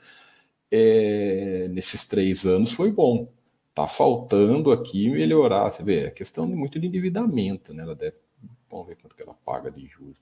é, 0.71 1.67
nesses 1.69 2.05
três 2.05 2.45
anos 2.45 2.71
foi 2.71 2.91
bom. 2.91 3.31
Tá 3.73 3.87
faltando 3.87 4.71
aqui 4.71 5.09
melhorar. 5.09 5.71
Você 5.71 5.83
vê, 5.83 6.05
é 6.05 6.11
questão 6.11 6.45
muito 6.45 6.79
de 6.79 6.87
endividamento, 6.87 7.73
né? 7.73 7.83
Ela 7.83 7.95
deve, 7.95 8.17
vamos 8.69 8.87
ver 8.87 8.97
quanto 8.97 9.15
que 9.15 9.23
ela 9.23 9.33
paga 9.33 9.71
de 9.71 9.85
juros. 9.87 10.19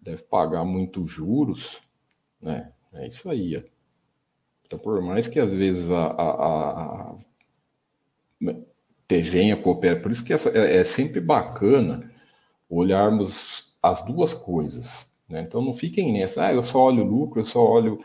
Deve 0.00 0.22
pagar 0.24 0.64
muitos 0.64 1.10
juros, 1.10 1.80
né? 2.42 2.72
É 2.92 3.06
isso 3.06 3.28
aí. 3.30 3.56
Ó. 3.56 3.60
Então, 4.66 4.78
por 4.78 5.00
mais 5.00 5.26
que 5.26 5.40
às 5.40 5.52
vezes 5.52 5.90
a, 5.90 6.06
a, 6.06 6.30
a, 6.30 7.16
a 7.16 7.16
venha 9.08 9.56
cooperar, 9.56 10.02
por 10.02 10.10
isso 10.10 10.22
que 10.22 10.32
essa, 10.32 10.50
é, 10.50 10.76
é, 10.76 10.84
sempre 10.84 11.20
bacana 11.20 12.10
olharmos 12.68 13.72
as 13.82 14.04
duas 14.04 14.34
coisas. 14.34 15.10
Né? 15.26 15.40
Então, 15.40 15.62
não 15.62 15.72
fiquem 15.72 16.12
nessa, 16.12 16.46
ah, 16.46 16.52
eu 16.52 16.62
só 16.62 16.84
olho 16.84 17.02
o 17.02 17.08
lucro, 17.08 17.40
eu 17.40 17.46
só 17.46 17.64
olho. 17.64 17.98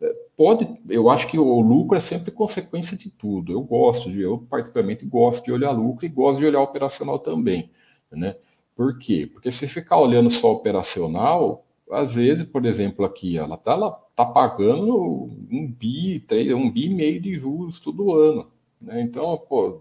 É, 0.00 0.14
pode, 0.34 0.66
eu 0.88 1.10
acho 1.10 1.28
que 1.28 1.38
o 1.38 1.60
lucro 1.60 1.98
é 1.98 2.00
sempre 2.00 2.30
consequência 2.30 2.96
de 2.96 3.10
tudo. 3.10 3.52
Eu 3.52 3.60
gosto 3.60 4.10
de, 4.10 4.22
eu 4.22 4.38
particularmente 4.38 5.04
gosto 5.04 5.44
de 5.44 5.52
olhar 5.52 5.70
lucro 5.70 6.06
e 6.06 6.08
gosto 6.08 6.38
de 6.38 6.46
olhar 6.46 6.62
operacional 6.62 7.18
também, 7.18 7.70
né? 8.10 8.36
Por 8.74 8.98
quê? 8.98 9.28
Porque 9.30 9.50
se 9.50 9.68
ficar 9.68 9.98
olhando 9.98 10.30
só 10.30 10.52
operacional, 10.52 11.65
às 11.90 12.14
vezes, 12.14 12.44
por 12.44 12.64
exemplo, 12.66 13.04
aqui, 13.04 13.38
ela 13.38 13.54
está 13.54 13.72
ela 13.72 13.90
tá 14.14 14.24
pagando 14.24 15.30
um 15.50 15.66
bi, 15.70 16.24
um 16.54 16.70
bi 16.70 16.86
e 16.86 16.94
meio 16.94 17.20
de 17.20 17.34
juros 17.34 17.78
todo 17.78 18.14
ano. 18.14 18.50
Né? 18.80 19.02
Então, 19.02 19.36
pô, 19.48 19.80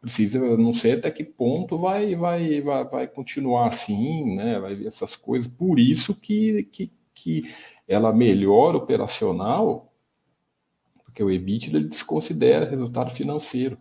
precisa, 0.00 0.38
não 0.56 0.72
sei 0.72 0.92
até 0.92 1.10
que 1.10 1.24
ponto 1.24 1.76
vai, 1.76 2.14
vai, 2.14 2.60
vai, 2.60 2.84
vai 2.84 3.06
continuar 3.08 3.66
assim, 3.66 4.36
né? 4.36 4.58
Vai 4.58 4.74
ver 4.74 4.86
essas 4.86 5.16
coisas. 5.16 5.50
Por 5.50 5.78
isso 5.78 6.14
que, 6.14 6.64
que, 6.64 6.92
que 7.14 7.42
ela 7.86 8.12
melhora 8.12 8.76
operacional, 8.76 9.92
porque 11.04 11.22
o 11.22 11.30
EBITDA 11.30 11.76
ele 11.76 11.88
desconsidera 11.88 12.68
resultado 12.68 13.10
financeiro. 13.10 13.78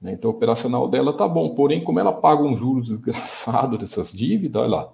Né? 0.00 0.12
Então, 0.12 0.30
o 0.30 0.34
operacional 0.34 0.88
dela 0.88 1.16
tá 1.16 1.26
bom, 1.26 1.54
porém, 1.54 1.82
como 1.82 1.98
ela 2.00 2.12
paga 2.12 2.42
um 2.42 2.56
juros 2.56 2.88
desgraçado 2.88 3.78
dessas 3.78 4.12
dívidas, 4.12 4.62
olha 4.62 4.70
lá, 4.70 4.92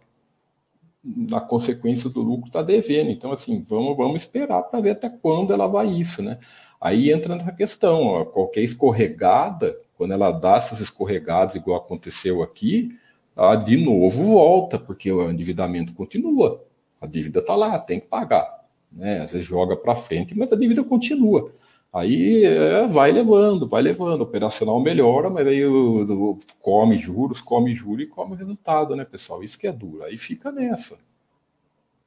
na 1.04 1.40
consequência 1.40 2.11
do 2.11 2.20
lucro 2.20 2.48
está 2.48 2.62
devendo. 2.62 3.11
Então, 3.11 3.32
assim, 3.32 3.62
vamos, 3.62 3.96
vamos 3.96 4.22
esperar 4.22 4.62
para 4.62 4.80
ver 4.80 4.90
até 4.90 5.08
quando 5.08 5.52
ela 5.52 5.66
vai 5.66 5.88
isso, 5.88 6.22
né? 6.22 6.38
Aí 6.80 7.11
entra 7.11 7.34
nessa 7.34 7.52
questão, 7.52 8.04
ó, 8.04 8.24
qualquer 8.24 8.62
escorregada, 8.62 9.76
Quando 9.96 10.12
ela 10.12 10.30
dá 10.30 10.56
essas 10.56 10.78
escorregadas, 10.80 11.56
igual 11.56 11.78
aconteceu 11.78 12.40
aqui, 12.40 12.96
ela 13.37 13.56
de 13.56 13.76
novo 13.76 14.24
volta, 14.24 14.78
porque 14.78 15.11
o 15.11 15.28
endividamento 15.30 15.92
continua. 15.92 16.64
A 17.00 17.06
dívida 17.06 17.40
está 17.40 17.56
lá, 17.56 17.78
tem 17.78 18.00
que 18.00 18.06
pagar. 18.06 18.64
Né? 18.92 19.22
Às 19.22 19.32
vezes 19.32 19.46
joga 19.46 19.76
para 19.76 19.96
frente, 19.96 20.37
mas 20.37 20.52
a 20.52 20.56
dívida 20.56 20.84
continua. 20.84 21.52
Aí 21.92 22.44
é, 22.44 22.87
vai 22.87 23.11
levando, 23.12 23.66
vai 23.66 23.83
levando. 23.83 24.22
Operacional 24.22 24.81
melhora, 24.81 25.31
mas 25.31 25.46
aí 25.46 25.64
o, 25.64 26.33
o, 26.33 26.40
come 26.61 26.98
juros, 26.98 27.40
come 27.40 27.74
juros 27.74 28.05
e 28.05 28.09
come 28.09 28.37
resultado, 28.37 28.94
né, 28.94 29.05
pessoal? 29.05 29.42
Isso 29.42 29.59
que 29.59 29.66
é 29.66 29.72
duro. 29.72 30.05
Aí 30.05 30.16
fica 30.16 30.53
nessa. 30.53 30.98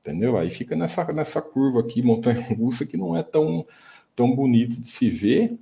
Entendeu? 0.01 0.37
Aí 0.37 0.49
fica 0.49 0.75
nessa, 0.75 1.03
nessa 1.13 1.41
curva 1.41 1.79
aqui, 1.79 2.01
montanha 2.01 2.41
russa, 2.55 2.85
que 2.85 2.97
não 2.97 3.15
é 3.15 3.23
tão, 3.23 3.65
tão 4.15 4.35
bonito 4.35 4.79
de 4.79 4.89
se 4.89 5.09
ver 5.09 5.57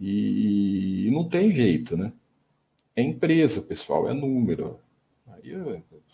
e 0.00 1.08
não 1.12 1.28
tem 1.28 1.52
jeito, 1.52 1.96
né? 1.96 2.12
É 2.94 3.02
empresa, 3.02 3.62
pessoal, 3.62 4.08
é 4.08 4.14
número. 4.14 4.78
Aí 5.26 5.52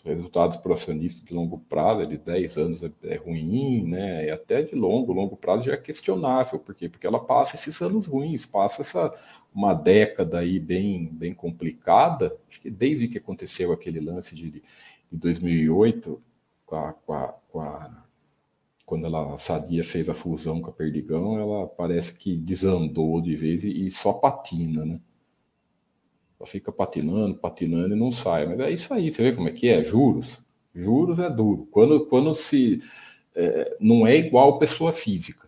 resultados 0.05 0.57
para 0.57 0.69
o 0.71 0.73
acionista 0.73 1.25
de 1.25 1.33
longo 1.33 1.57
prazo, 1.57 2.05
de 2.05 2.17
10 2.17 2.57
anos 2.57 2.83
é, 2.83 2.91
é 3.03 3.15
ruim, 3.15 3.83
né? 3.87 4.27
E 4.27 4.29
até 4.29 4.61
de 4.61 4.75
longo, 4.75 5.11
longo 5.11 5.35
prazo 5.35 5.63
já 5.63 5.73
é 5.73 5.77
questionável, 5.77 6.59
por 6.59 6.75
quê? 6.75 6.87
Porque 6.87 7.07
ela 7.07 7.19
passa 7.19 7.55
esses 7.55 7.81
anos 7.81 8.05
ruins, 8.05 8.45
passa 8.45 8.81
essa 8.81 9.13
uma 9.53 9.73
década 9.73 10.39
aí 10.39 10.59
bem, 10.59 11.07
bem 11.11 11.33
complicada, 11.33 12.37
acho 12.49 12.61
que 12.61 12.69
desde 12.69 13.07
que 13.07 13.17
aconteceu 13.17 13.71
aquele 13.71 13.99
lance 13.99 14.35
de, 14.35 14.51
de 14.51 14.61
2008, 15.11 16.21
com 16.65 16.75
a, 16.75 16.93
com 16.93 17.13
a, 17.13 17.27
com 17.49 17.59
a 17.61 18.05
quando 18.85 19.07
ela, 19.07 19.33
a 19.33 19.37
Sadia 19.37 19.83
fez 19.83 20.07
a 20.09 20.13
fusão 20.13 20.61
com 20.61 20.69
a 20.69 20.73
Perdigão, 20.73 21.39
ela 21.39 21.67
parece 21.67 22.13
que 22.13 22.37
desandou 22.37 23.19
de 23.19 23.35
vez 23.35 23.63
e, 23.63 23.87
e 23.87 23.91
só 23.91 24.13
patina, 24.13 24.85
né? 24.85 25.01
Só 26.37 26.45
fica 26.45 26.71
patinando, 26.71 27.35
patinando 27.35 27.95
e 27.95 27.99
não 27.99 28.11
sai. 28.11 28.45
Mas 28.45 28.59
é 28.59 28.71
isso 28.71 28.93
aí, 28.93 29.11
você 29.11 29.23
vê 29.23 29.33
como 29.33 29.47
é 29.47 29.51
que 29.51 29.67
é? 29.67 29.83
Juros. 29.83 30.41
Juros 30.73 31.19
é 31.19 31.29
duro. 31.29 31.67
Quando, 31.71 32.05
quando 32.07 32.33
se. 32.33 32.79
É, 33.33 33.77
não 33.79 34.05
é 34.05 34.17
igual 34.17 34.59
pessoa 34.59 34.91
física. 34.91 35.47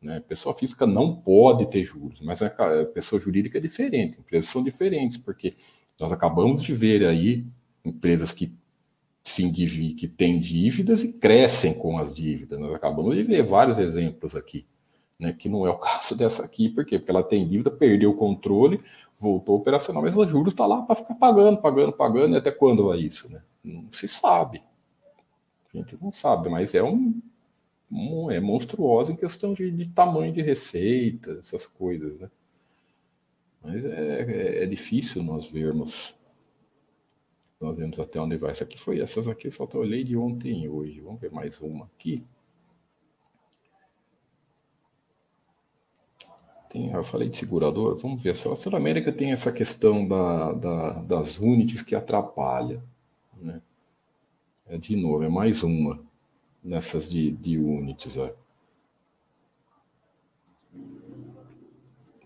Né? 0.00 0.22
Pessoa 0.28 0.54
física 0.54 0.86
não 0.86 1.14
pode 1.14 1.66
ter 1.66 1.82
juros, 1.82 2.20
mas 2.20 2.40
a 2.40 2.50
pessoa 2.92 3.20
jurídica 3.20 3.58
é 3.58 3.60
diferente. 3.60 4.18
Empresas 4.18 4.50
são 4.50 4.62
diferentes, 4.62 5.16
porque 5.16 5.54
nós 6.00 6.12
acabamos 6.12 6.62
de 6.62 6.72
ver 6.74 7.04
aí 7.04 7.44
empresas 7.84 8.32
que 8.32 8.52
se 9.24 9.50
que 9.94 10.08
têm 10.08 10.40
dívidas 10.40 11.02
e 11.02 11.12
crescem 11.12 11.74
com 11.74 11.98
as 11.98 12.14
dívidas. 12.14 12.58
Nós 12.58 12.74
acabamos 12.74 13.14
de 13.14 13.22
ver 13.22 13.42
vários 13.42 13.78
exemplos 13.78 14.34
aqui 14.34 14.64
né, 15.18 15.32
que 15.32 15.48
não 15.48 15.66
é 15.66 15.70
o 15.70 15.78
caso 15.78 16.14
dessa 16.16 16.44
aqui, 16.44 16.68
por 16.68 16.84
quê? 16.84 16.98
Porque 16.98 17.10
ela 17.10 17.22
tem 17.22 17.46
dívida, 17.46 17.70
perdeu 17.70 18.10
o 18.10 18.16
controle, 18.16 18.80
voltou 19.16 19.56
operacional, 19.56 20.02
mas 20.02 20.16
o 20.16 20.26
juros 20.26 20.52
está 20.52 20.66
lá 20.66 20.82
para 20.82 20.96
ficar 20.96 21.14
pagando, 21.14 21.60
pagando, 21.60 21.92
pagando, 21.92 22.34
e 22.34 22.38
até 22.38 22.50
quando 22.50 22.86
vai 22.86 22.98
isso? 22.98 23.30
Né? 23.30 23.42
Não 23.64 23.92
se 23.92 24.06
sabe. 24.06 24.62
A 25.74 25.76
gente 25.76 25.98
não 26.00 26.12
sabe, 26.12 26.48
mas 26.48 26.74
é 26.74 26.82
um, 26.82 27.20
é 28.30 28.40
monstruoso 28.40 29.12
em 29.12 29.16
questão 29.16 29.52
de, 29.52 29.70
de, 29.70 29.88
tamanho 29.88 30.32
de 30.32 30.42
receita, 30.42 31.38
essas 31.40 31.66
coisas, 31.66 32.18
né? 32.18 32.30
Mas 33.62 33.84
é, 33.84 34.22
é, 34.22 34.62
é 34.62 34.66
difícil 34.66 35.22
nós 35.22 35.50
vermos 35.50 36.14
nós 37.60 37.76
vemos 37.76 37.98
até 37.98 38.20
onde 38.20 38.36
vai. 38.36 38.52
Essa 38.52 38.64
aqui 38.64 38.78
foi, 38.78 39.00
essas 39.00 39.26
aqui 39.26 39.50
só 39.50 39.68
eu 39.72 39.80
olhei 39.80 40.04
de 40.04 40.16
ontem 40.16 40.62
e 40.62 40.68
hoje. 40.68 41.00
Vamos 41.00 41.20
ver 41.20 41.32
mais 41.32 41.60
uma 41.60 41.86
aqui. 41.86 42.24
Tem, 46.68 46.92
eu 46.92 47.02
falei 47.02 47.28
de 47.28 47.36
seguradora, 47.36 47.94
vamos 47.96 48.22
ver. 48.22 48.30
A 48.30 48.34
Sul 48.34 48.76
América 48.76 49.10
tem 49.10 49.32
essa 49.32 49.50
questão 49.50 50.06
da, 50.06 50.52
da, 50.52 50.92
das 51.02 51.38
units 51.38 51.80
que 51.82 51.94
atrapalha. 51.94 52.82
Né? 53.40 53.62
É, 54.66 54.76
de 54.76 54.94
novo, 54.94 55.24
é 55.24 55.28
mais 55.28 55.62
uma 55.62 55.98
nessas 56.62 57.08
de, 57.08 57.30
de 57.32 57.58
units. 57.58 58.16
Ó. 58.18 58.30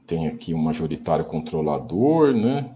Tem 0.07 0.27
aqui 0.27 0.53
um 0.53 0.59
majoritário 0.59 1.25
controlador, 1.25 2.35
né? 2.35 2.75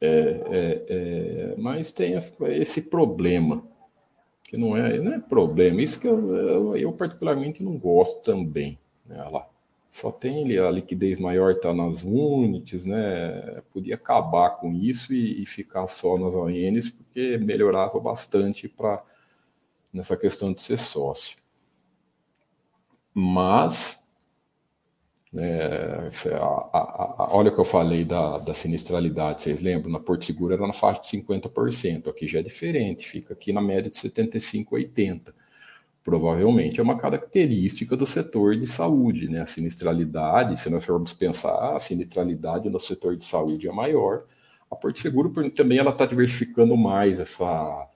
É, 0.00 0.08
é, 0.08 0.84
é, 0.88 1.54
mas 1.58 1.92
tem 1.92 2.14
esse 2.14 2.82
problema, 2.82 3.62
que 4.42 4.56
não 4.56 4.76
é, 4.76 4.98
não 4.98 5.14
é 5.14 5.18
problema, 5.18 5.80
isso 5.80 6.00
que 6.00 6.06
eu, 6.06 6.34
eu, 6.34 6.76
eu 6.76 6.92
particularmente 6.92 7.62
não 7.62 7.76
gosto 7.78 8.22
também. 8.22 8.78
Né? 9.06 9.18
Olha 9.20 9.30
lá 9.30 9.53
só 9.94 10.10
tem 10.10 10.58
a 10.58 10.68
liquidez 10.72 11.20
maior 11.20 11.52
está 11.52 11.72
nas 11.72 12.02
units, 12.02 12.84
né? 12.84 13.62
Podia 13.72 13.94
acabar 13.94 14.50
com 14.56 14.72
isso 14.72 15.14
e, 15.14 15.40
e 15.40 15.46
ficar 15.46 15.86
só 15.86 16.18
nas 16.18 16.34
ONs, 16.34 16.90
porque 16.90 17.38
melhorava 17.38 18.00
bastante 18.00 18.68
para 18.68 19.04
nessa 19.92 20.16
questão 20.16 20.52
de 20.52 20.60
ser 20.62 20.80
sócio. 20.80 21.36
Mas, 23.14 24.04
né, 25.32 25.60
a, 26.40 26.70
a, 26.72 27.22
a, 27.22 27.28
olha 27.36 27.52
o 27.52 27.54
que 27.54 27.60
eu 27.60 27.64
falei 27.64 28.04
da, 28.04 28.38
da 28.38 28.52
sinistralidade, 28.52 29.44
vocês 29.44 29.60
lembram? 29.60 29.92
Na 29.92 30.00
Porto 30.00 30.24
Seguro 30.24 30.54
era 30.54 30.66
na 30.66 30.72
faixa 30.72 31.02
de 31.02 31.22
50%, 31.22 32.08
aqui 32.08 32.26
já 32.26 32.40
é 32.40 32.42
diferente, 32.42 33.08
fica 33.08 33.32
aqui 33.32 33.52
na 33.52 33.62
média 33.62 33.88
de 33.88 33.96
75%, 33.96 34.70
80%. 34.70 35.32
Provavelmente 36.04 36.78
é 36.78 36.82
uma 36.82 36.98
característica 36.98 37.96
do 37.96 38.06
setor 38.06 38.56
de 38.56 38.66
saúde, 38.66 39.26
né? 39.26 39.40
A 39.40 39.46
sinistralidade, 39.46 40.60
se 40.60 40.68
nós 40.68 40.84
formos 40.84 41.14
pensar, 41.14 41.74
a 41.74 41.80
sinistralidade 41.80 42.68
no 42.68 42.78
setor 42.78 43.16
de 43.16 43.24
saúde 43.24 43.66
é 43.66 43.72
maior. 43.72 44.22
A 44.70 44.76
Porto 44.76 45.00
Seguro 45.00 45.30
também 45.50 45.78
ela 45.78 45.92
está 45.92 46.04
diversificando 46.04 46.76
mais 46.76 47.18
essa, 47.18 47.88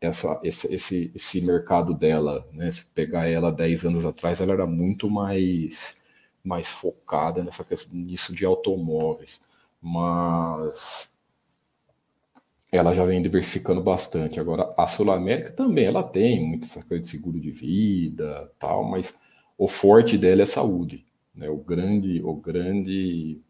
essa, 0.00 0.40
esse, 0.42 0.74
esse, 0.74 1.12
esse 1.14 1.40
mercado 1.42 1.92
dela, 1.92 2.48
né? 2.54 2.70
Se 2.70 2.86
pegar 2.86 3.26
ela 3.28 3.52
10 3.52 3.84
anos 3.84 4.06
atrás, 4.06 4.40
ela 4.40 4.54
era 4.54 4.66
muito 4.66 5.10
mais, 5.10 6.02
mais 6.42 6.68
focada 6.68 7.44
nessa 7.44 7.62
questão, 7.64 7.98
nisso 7.98 8.34
de 8.34 8.46
automóveis. 8.46 9.42
Mas 9.82 11.14
ela 12.70 12.94
já 12.94 13.04
vem 13.04 13.22
diversificando 13.22 13.80
bastante. 13.82 14.40
Agora, 14.40 14.74
a 14.76 14.86
Sul 14.86 15.10
América 15.10 15.52
também, 15.52 15.86
ela 15.86 16.02
tem 16.02 16.44
muita 16.44 16.66
essa 16.66 16.82
coisa 16.82 17.02
de 17.02 17.08
seguro 17.08 17.40
de 17.40 17.50
vida, 17.50 18.50
tal, 18.58 18.84
mas 18.84 19.16
o 19.56 19.68
forte 19.68 20.18
dela 20.18 20.42
é 20.42 20.46
saúde, 20.46 21.06
né? 21.34 21.48
O 21.48 21.56
grande, 21.56 22.20
o 22.22 22.34
grande, 22.34 23.40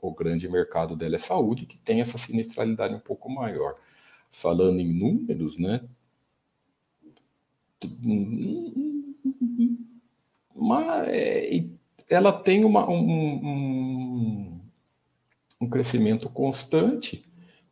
o 0.00 0.12
grande 0.12 0.48
mercado 0.48 0.96
dela 0.96 1.16
é 1.16 1.18
saúde, 1.18 1.66
que 1.66 1.76
tem 1.78 2.00
essa 2.00 2.18
sinistralidade 2.18 2.94
um 2.94 3.00
pouco 3.00 3.28
maior. 3.30 3.74
Falando 4.30 4.80
em 4.80 4.92
números, 4.92 5.58
né? 5.58 5.82
Mas 10.54 11.08
é, 11.08 11.64
ela 12.08 12.32
tem 12.32 12.64
uma, 12.64 12.88
um, 12.88 12.96
um, 12.96 14.60
um 15.60 15.68
crescimento 15.68 16.28
constante 16.30 17.25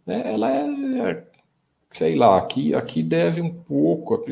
né, 0.07 0.23
ela 0.33 0.51
é, 0.51 1.27
sei 1.91 2.17
lá, 2.17 2.37
aqui, 2.39 2.75
aqui 2.75 3.03
deve 3.03 3.41
um 3.41 3.53
pouco. 3.53 4.23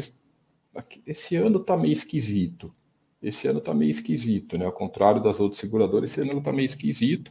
Aqui, 0.75 1.03
esse 1.07 1.37
ano 1.37 1.61
está 1.61 1.77
meio 1.77 1.93
esquisito. 1.93 2.75
Esse 3.23 3.47
ano 3.47 3.61
está 3.61 3.73
meio 3.73 3.91
esquisito, 3.91 4.59
né? 4.59 4.67
Ao 4.67 4.73
contrário 4.73 5.23
das 5.23 5.39
outras 5.39 5.61
seguradoras, 5.61 6.11
esse 6.11 6.21
ano 6.21 6.39
está 6.39 6.53
meio 6.53 6.67
esquisito. 6.67 7.31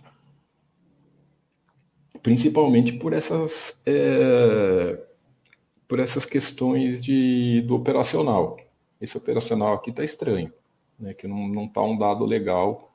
Principalmente 2.24 2.94
por 2.94 3.14
essas, 3.14 3.82
é, 3.86 5.02
por 5.88 6.00
essas 6.00 6.26
questões 6.26 7.04
de, 7.04 7.62
do 7.62 7.76
operacional. 7.76 8.58
Esse 9.02 9.18
operacional 9.18 9.74
aqui 9.74 9.90
está 9.90 10.04
estranho, 10.04 10.54
né? 10.98 11.14
Que 11.14 11.28
não 11.28 11.66
está 11.66 11.82
um 11.82 11.98
dado 11.98 12.24
legal 12.24 12.91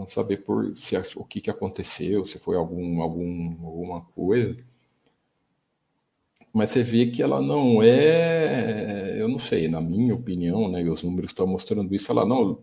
não 0.00 0.06
saber 0.06 0.38
por 0.38 0.74
se 0.74 0.96
o 1.16 1.24
que, 1.24 1.40
que 1.40 1.50
aconteceu, 1.50 2.24
se 2.24 2.38
foi 2.38 2.56
algum, 2.56 3.02
algum, 3.02 3.66
alguma 3.66 4.00
coisa. 4.00 4.56
Mas 6.52 6.70
você 6.70 6.82
vê 6.82 7.06
que 7.10 7.22
ela 7.22 7.40
não 7.40 7.82
é, 7.82 9.20
eu 9.20 9.28
não 9.28 9.38
sei, 9.38 9.68
na 9.68 9.80
minha 9.80 10.14
opinião, 10.14 10.68
né, 10.68 10.82
os 10.82 11.02
números 11.02 11.30
estão 11.30 11.46
mostrando 11.46 11.94
isso, 11.94 12.10
ela 12.10 12.24
não, 12.26 12.60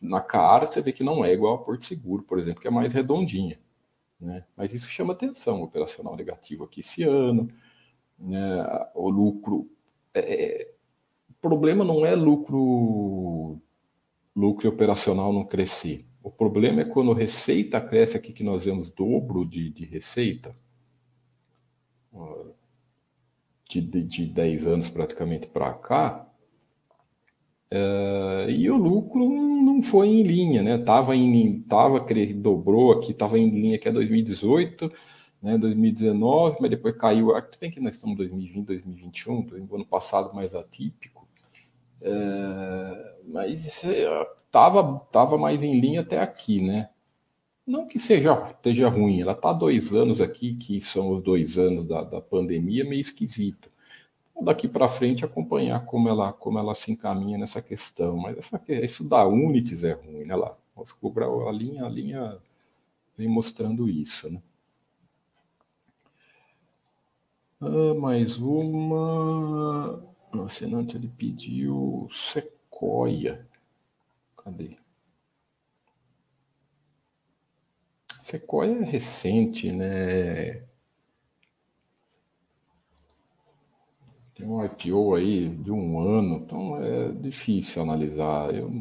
na 0.00 0.20
cara 0.20 0.66
você 0.66 0.80
vê 0.80 0.92
que 0.92 1.04
não 1.04 1.24
é 1.24 1.32
igual 1.32 1.56
a 1.56 1.58
Porto 1.58 1.84
Seguro, 1.84 2.22
por 2.22 2.38
exemplo, 2.38 2.60
que 2.62 2.68
é 2.68 2.70
mais 2.70 2.92
redondinha. 2.92 3.58
Né? 4.20 4.44
Mas 4.56 4.72
isso 4.72 4.88
chama 4.88 5.12
atenção, 5.12 5.62
operacional 5.62 6.16
negativo 6.16 6.64
aqui 6.64 6.80
esse 6.80 7.02
ano, 7.02 7.48
né? 8.18 8.64
o 8.94 9.10
lucro. 9.10 9.68
É, 10.14 10.20
é 10.62 10.74
o 11.30 11.34
problema 11.40 11.84
não 11.84 12.04
é 12.04 12.16
lucro, 12.16 13.60
lucro 14.34 14.68
operacional 14.68 15.32
não 15.32 15.44
crescer. 15.44 16.07
O 16.28 16.30
problema 16.30 16.82
é 16.82 16.84
quando 16.84 17.12
receita 17.12 17.80
cresce 17.80 18.16
aqui, 18.16 18.32
que 18.32 18.44
nós 18.44 18.64
vemos 18.64 18.90
dobro 18.90 19.46
de, 19.46 19.70
de 19.70 19.84
receita, 19.86 20.54
de, 23.68 23.80
de, 23.80 24.02
de 24.02 24.26
10 24.26 24.66
anos 24.66 24.90
praticamente 24.90 25.46
para 25.46 25.72
cá, 25.72 26.28
é, 27.70 28.28
É, 28.48 28.50
e 28.50 28.70
o 28.70 28.76
lucro 28.76 29.28
não 29.28 29.82
foi 29.82 30.08
em 30.08 30.22
linha, 30.22 30.62
né? 30.62 30.78
Tava 30.78 31.14
em, 31.14 31.60
tava 31.62 32.00
dobrou 32.34 32.92
aqui, 32.92 33.12
tava 33.12 33.38
em 33.38 33.48
linha 33.50 33.78
que 33.78 33.88
é 33.88 33.92
2018, 33.92 34.90
né? 35.42 35.58
2019, 35.58 36.58
mas 36.60 36.70
depois 36.70 36.96
caiu. 36.96 37.28
Bem 37.60 37.70
que 37.70 37.80
nós 37.80 37.94
estamos 37.94 38.14
em 38.14 38.18
2020, 38.18 38.66
2021, 38.66 39.42
ano 39.76 39.86
passado 39.86 40.34
mais 40.34 40.54
atípico. 40.54 41.28
É, 42.00 43.16
mas 43.26 43.84
estava 44.48 44.98
tava 45.12 45.38
mais 45.38 45.62
em 45.62 45.78
linha 45.80 46.00
até 46.00 46.20
aqui, 46.20 46.60
né? 46.60 46.90
Não 47.66 47.86
que 47.86 48.00
seja 48.00 48.32
esteja 48.50 48.88
ruim, 48.88 49.20
ela 49.20 49.32
está 49.32 49.52
dois 49.52 49.92
anos 49.94 50.20
aqui, 50.20 50.54
que 50.54 50.80
são 50.80 51.12
os 51.12 51.22
dois 51.22 51.56
anos 51.58 51.84
da, 51.86 52.02
da 52.02 52.20
pandemia, 52.20 52.84
meio 52.84 53.00
esquisito 53.00 53.70
daqui 54.40 54.68
para 54.68 54.88
frente 54.88 55.24
acompanhar 55.24 55.84
como 55.84 56.08
ela, 56.08 56.32
como 56.32 56.58
ela 56.58 56.74
se 56.74 56.92
encaminha 56.92 57.38
nessa 57.38 57.60
questão. 57.60 58.16
Mas 58.16 58.38
essa, 58.38 58.60
isso 58.68 59.04
da 59.04 59.26
Unities 59.26 59.84
é 59.84 59.92
ruim, 59.92 60.24
né? 60.24 60.36
Lá, 60.36 60.56
a 60.76 61.52
linha, 61.52 61.84
a 61.84 61.88
linha 61.88 62.38
vem 63.16 63.28
mostrando 63.28 63.88
isso, 63.88 64.30
né? 64.30 64.40
Ah, 67.60 67.94
mais 67.94 68.38
uma. 68.38 70.02
O 70.32 70.42
assinante 70.42 70.96
ele 70.96 71.08
pediu 71.08 72.08
Sequoia. 72.10 73.47
Cadê? 74.48 74.78
Sequoia 78.22 78.78
é 78.78 78.84
recente, 78.84 79.70
né? 79.70 80.66
tem 84.34 84.46
um 84.46 84.64
IPO 84.64 85.16
aí 85.16 85.48
de 85.56 85.70
um 85.70 86.00
ano, 86.00 86.36
então 86.36 86.82
é 86.82 87.12
difícil 87.12 87.82
analisar. 87.82 88.54
Eu 88.54 88.72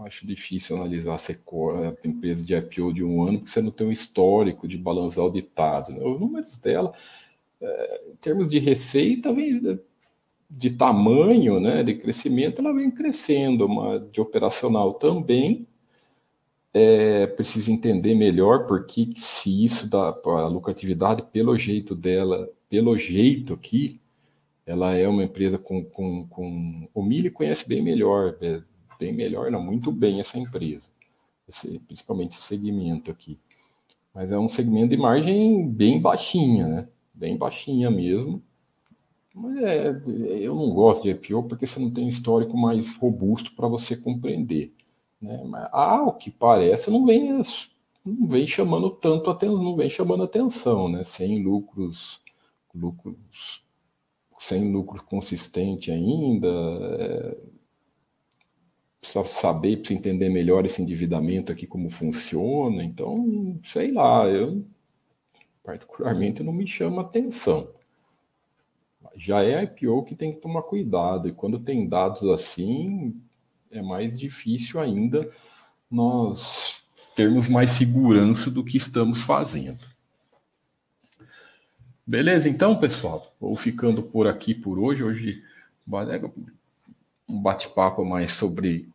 acho 0.00 0.26
difícil 0.26 0.76
analisar 0.76 1.16
a 1.16 2.06
empresa 2.06 2.44
de 2.44 2.54
IPO 2.54 2.92
de 2.92 3.02
um 3.02 3.22
ano, 3.22 3.38
porque 3.38 3.50
você 3.50 3.62
não 3.62 3.70
tem 3.70 3.86
um 3.86 3.92
histórico 3.92 4.68
de 4.68 4.76
balanço 4.76 5.20
auditado. 5.20 5.92
Né? 5.92 6.04
Os 6.04 6.20
números 6.20 6.58
dela, 6.58 6.92
é, 7.60 8.10
em 8.12 8.16
termos 8.16 8.50
de 8.50 8.58
receita, 8.58 9.32
vem 9.32 9.80
de 10.50 10.70
tamanho, 10.70 11.60
né, 11.60 11.82
de 11.82 11.94
crescimento, 11.94 12.60
ela 12.60 12.72
vem 12.72 12.90
crescendo, 12.90 13.66
uma 13.66 14.00
de 14.00 14.20
operacional 14.20 14.94
também. 14.94 15.66
É, 16.72 17.26
precisa 17.26 17.72
entender 17.72 18.14
melhor 18.14 18.66
porque 18.66 19.10
se 19.16 19.64
isso 19.64 19.88
dá 19.88 20.08
a 20.08 20.46
lucratividade 20.46 21.22
pelo 21.32 21.56
jeito 21.56 21.94
dela, 21.94 22.48
pelo 22.68 22.96
jeito 22.96 23.54
aqui, 23.54 24.00
ela 24.66 24.94
é 24.94 25.08
uma 25.08 25.24
empresa 25.24 25.58
com, 25.58 25.82
com, 25.82 26.26
com... 26.28 26.88
o 26.92 27.02
Mili 27.02 27.30
conhece 27.30 27.66
bem 27.66 27.82
melhor, 27.82 28.36
é, 28.42 28.60
bem 28.98 29.14
melhor, 29.14 29.50
não, 29.50 29.62
muito 29.62 29.90
bem 29.90 30.20
essa 30.20 30.38
empresa, 30.38 30.88
esse, 31.48 31.78
principalmente 31.80 32.36
esse 32.36 32.46
segmento 32.46 33.10
aqui. 33.10 33.38
Mas 34.14 34.30
é 34.30 34.38
um 34.38 34.48
segmento 34.48 34.88
de 34.88 34.96
margem 34.96 35.66
bem 35.68 36.00
baixinha, 36.00 36.66
né? 36.66 36.88
Bem 37.14 37.36
baixinha 37.36 37.90
mesmo. 37.90 38.42
Mas 39.38 39.56
é, 39.62 39.90
eu 40.40 40.54
não 40.54 40.70
gosto 40.70 41.02
de 41.02 41.10
IPO 41.10 41.44
porque 41.44 41.66
você 41.66 41.78
não 41.80 41.90
tem 41.90 42.04
um 42.04 42.08
histórico 42.08 42.56
mais 42.56 42.96
robusto 42.96 43.54
para 43.54 43.68
você 43.68 43.96
compreender. 43.96 44.74
Né? 45.20 45.42
Mas, 45.44 45.68
ao 45.72 46.14
que 46.14 46.30
parece, 46.30 46.90
não 46.90 47.06
vem, 47.06 47.40
não 48.04 48.28
vem 48.28 48.46
chamando 48.46 48.90
tanto 48.90 49.30
atenção, 49.30 49.62
não 49.62 49.76
vem 49.76 49.88
chamando 49.88 50.24
atenção, 50.24 50.88
né? 50.88 51.04
Sem 51.04 51.42
lucros, 51.42 52.20
lucros 52.74 53.62
sem 54.38 54.72
lucro 54.72 55.02
consistente 55.04 55.90
ainda, 55.90 56.48
é, 56.48 57.36
precisa 59.00 59.24
saber, 59.24 59.78
precisa 59.78 59.98
entender 59.98 60.28
melhor 60.28 60.64
esse 60.64 60.80
endividamento 60.80 61.52
aqui, 61.52 61.66
como 61.66 61.90
funciona. 61.90 62.82
Então, 62.84 63.58
sei 63.64 63.92
lá, 63.92 64.26
eu 64.28 64.64
particularmente 65.62 66.42
não 66.42 66.52
me 66.52 66.66
chama 66.66 67.02
atenção. 67.02 67.68
Já 69.18 69.42
é 69.42 69.64
IPO 69.64 70.04
que 70.04 70.14
tem 70.14 70.32
que 70.32 70.40
tomar 70.40 70.62
cuidado, 70.62 71.26
e 71.26 71.32
quando 71.32 71.58
tem 71.58 71.88
dados 71.88 72.22
assim, 72.22 73.20
é 73.68 73.82
mais 73.82 74.16
difícil 74.16 74.80
ainda 74.80 75.28
nós 75.90 76.84
termos 77.16 77.48
mais 77.48 77.72
segurança 77.72 78.48
do 78.48 78.62
que 78.62 78.76
estamos 78.76 79.22
fazendo. 79.22 79.84
Beleza, 82.06 82.48
então, 82.48 82.78
pessoal? 82.78 83.34
Vou 83.40 83.56
ficando 83.56 84.04
por 84.04 84.28
aqui 84.28 84.54
por 84.54 84.78
hoje. 84.78 85.02
Hoje, 85.02 85.42
um 87.28 87.42
bate-papo 87.42 88.04
mais 88.04 88.34
sobre, 88.34 88.88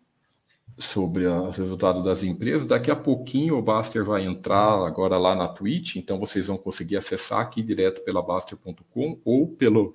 sobre 0.78 1.26
os 1.28 1.57
resultados 1.57 2.01
das 2.01 2.24
empresas. 2.24 2.65
Daqui 2.65 2.89
a 2.89 2.95
pouquinho 2.95 3.57
o 3.57 3.61
Baster 3.61 4.05
vai 4.05 4.26
entrar 4.26 4.88
agora 4.88 5.17
lá 5.17 5.36
na 5.36 5.49
Twitch, 5.49 5.97
então 5.97 6.17
vocês 6.17 6.47
vão 6.47 6.57
conseguir 6.57 6.95
acessar 6.95 7.41
aqui 7.41 7.61
direto 7.61 8.01
pela 8.05 8.21
Baster.com 8.21 9.19
ou 9.26 9.49
pelo, 9.49 9.93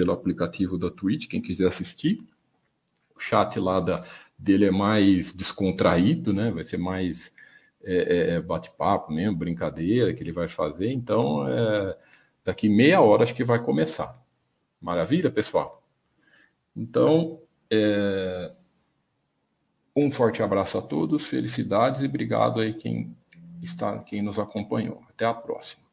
pelo 0.00 0.12
aplicativo 0.12 0.78
da 0.78 0.90
Twitch, 0.90 1.28
quem 1.28 1.42
quiser 1.42 1.68
assistir. 1.68 2.24
O 3.14 3.20
chat 3.20 3.60
lá 3.60 3.80
da, 3.80 4.02
dele 4.38 4.64
é 4.64 4.70
mais 4.70 5.34
descontraído, 5.34 6.32
né? 6.32 6.50
Vai 6.50 6.64
ser 6.64 6.78
mais 6.78 7.30
é, 7.84 7.94
é, 7.94 8.34
é 8.36 8.40
bate-papo 8.40 9.12
mesmo, 9.12 9.36
brincadeira 9.36 10.14
que 10.14 10.22
ele 10.22 10.32
vai 10.32 10.48
fazer. 10.48 10.90
Então, 10.90 11.46
é 11.46 11.96
Daqui 12.42 12.68
meia 12.70 13.02
hora 13.02 13.22
acho 13.22 13.34
que 13.34 13.44
vai 13.44 13.62
começar. 13.62 14.18
Maravilha, 14.80 15.30
pessoal? 15.30 15.82
Então, 16.74 17.42
é... 17.70 18.52
um 19.94 20.10
forte 20.10 20.42
abraço 20.42 20.78
a 20.78 20.82
todos, 20.82 21.26
felicidades 21.26 22.00
e 22.00 22.06
obrigado 22.06 22.60
aí 22.60 22.72
quem 22.72 23.14
está, 23.62 23.98
quem 23.98 24.22
nos 24.22 24.38
acompanhou. 24.38 25.02
Até 25.10 25.26
a 25.26 25.34
próxima. 25.34 25.89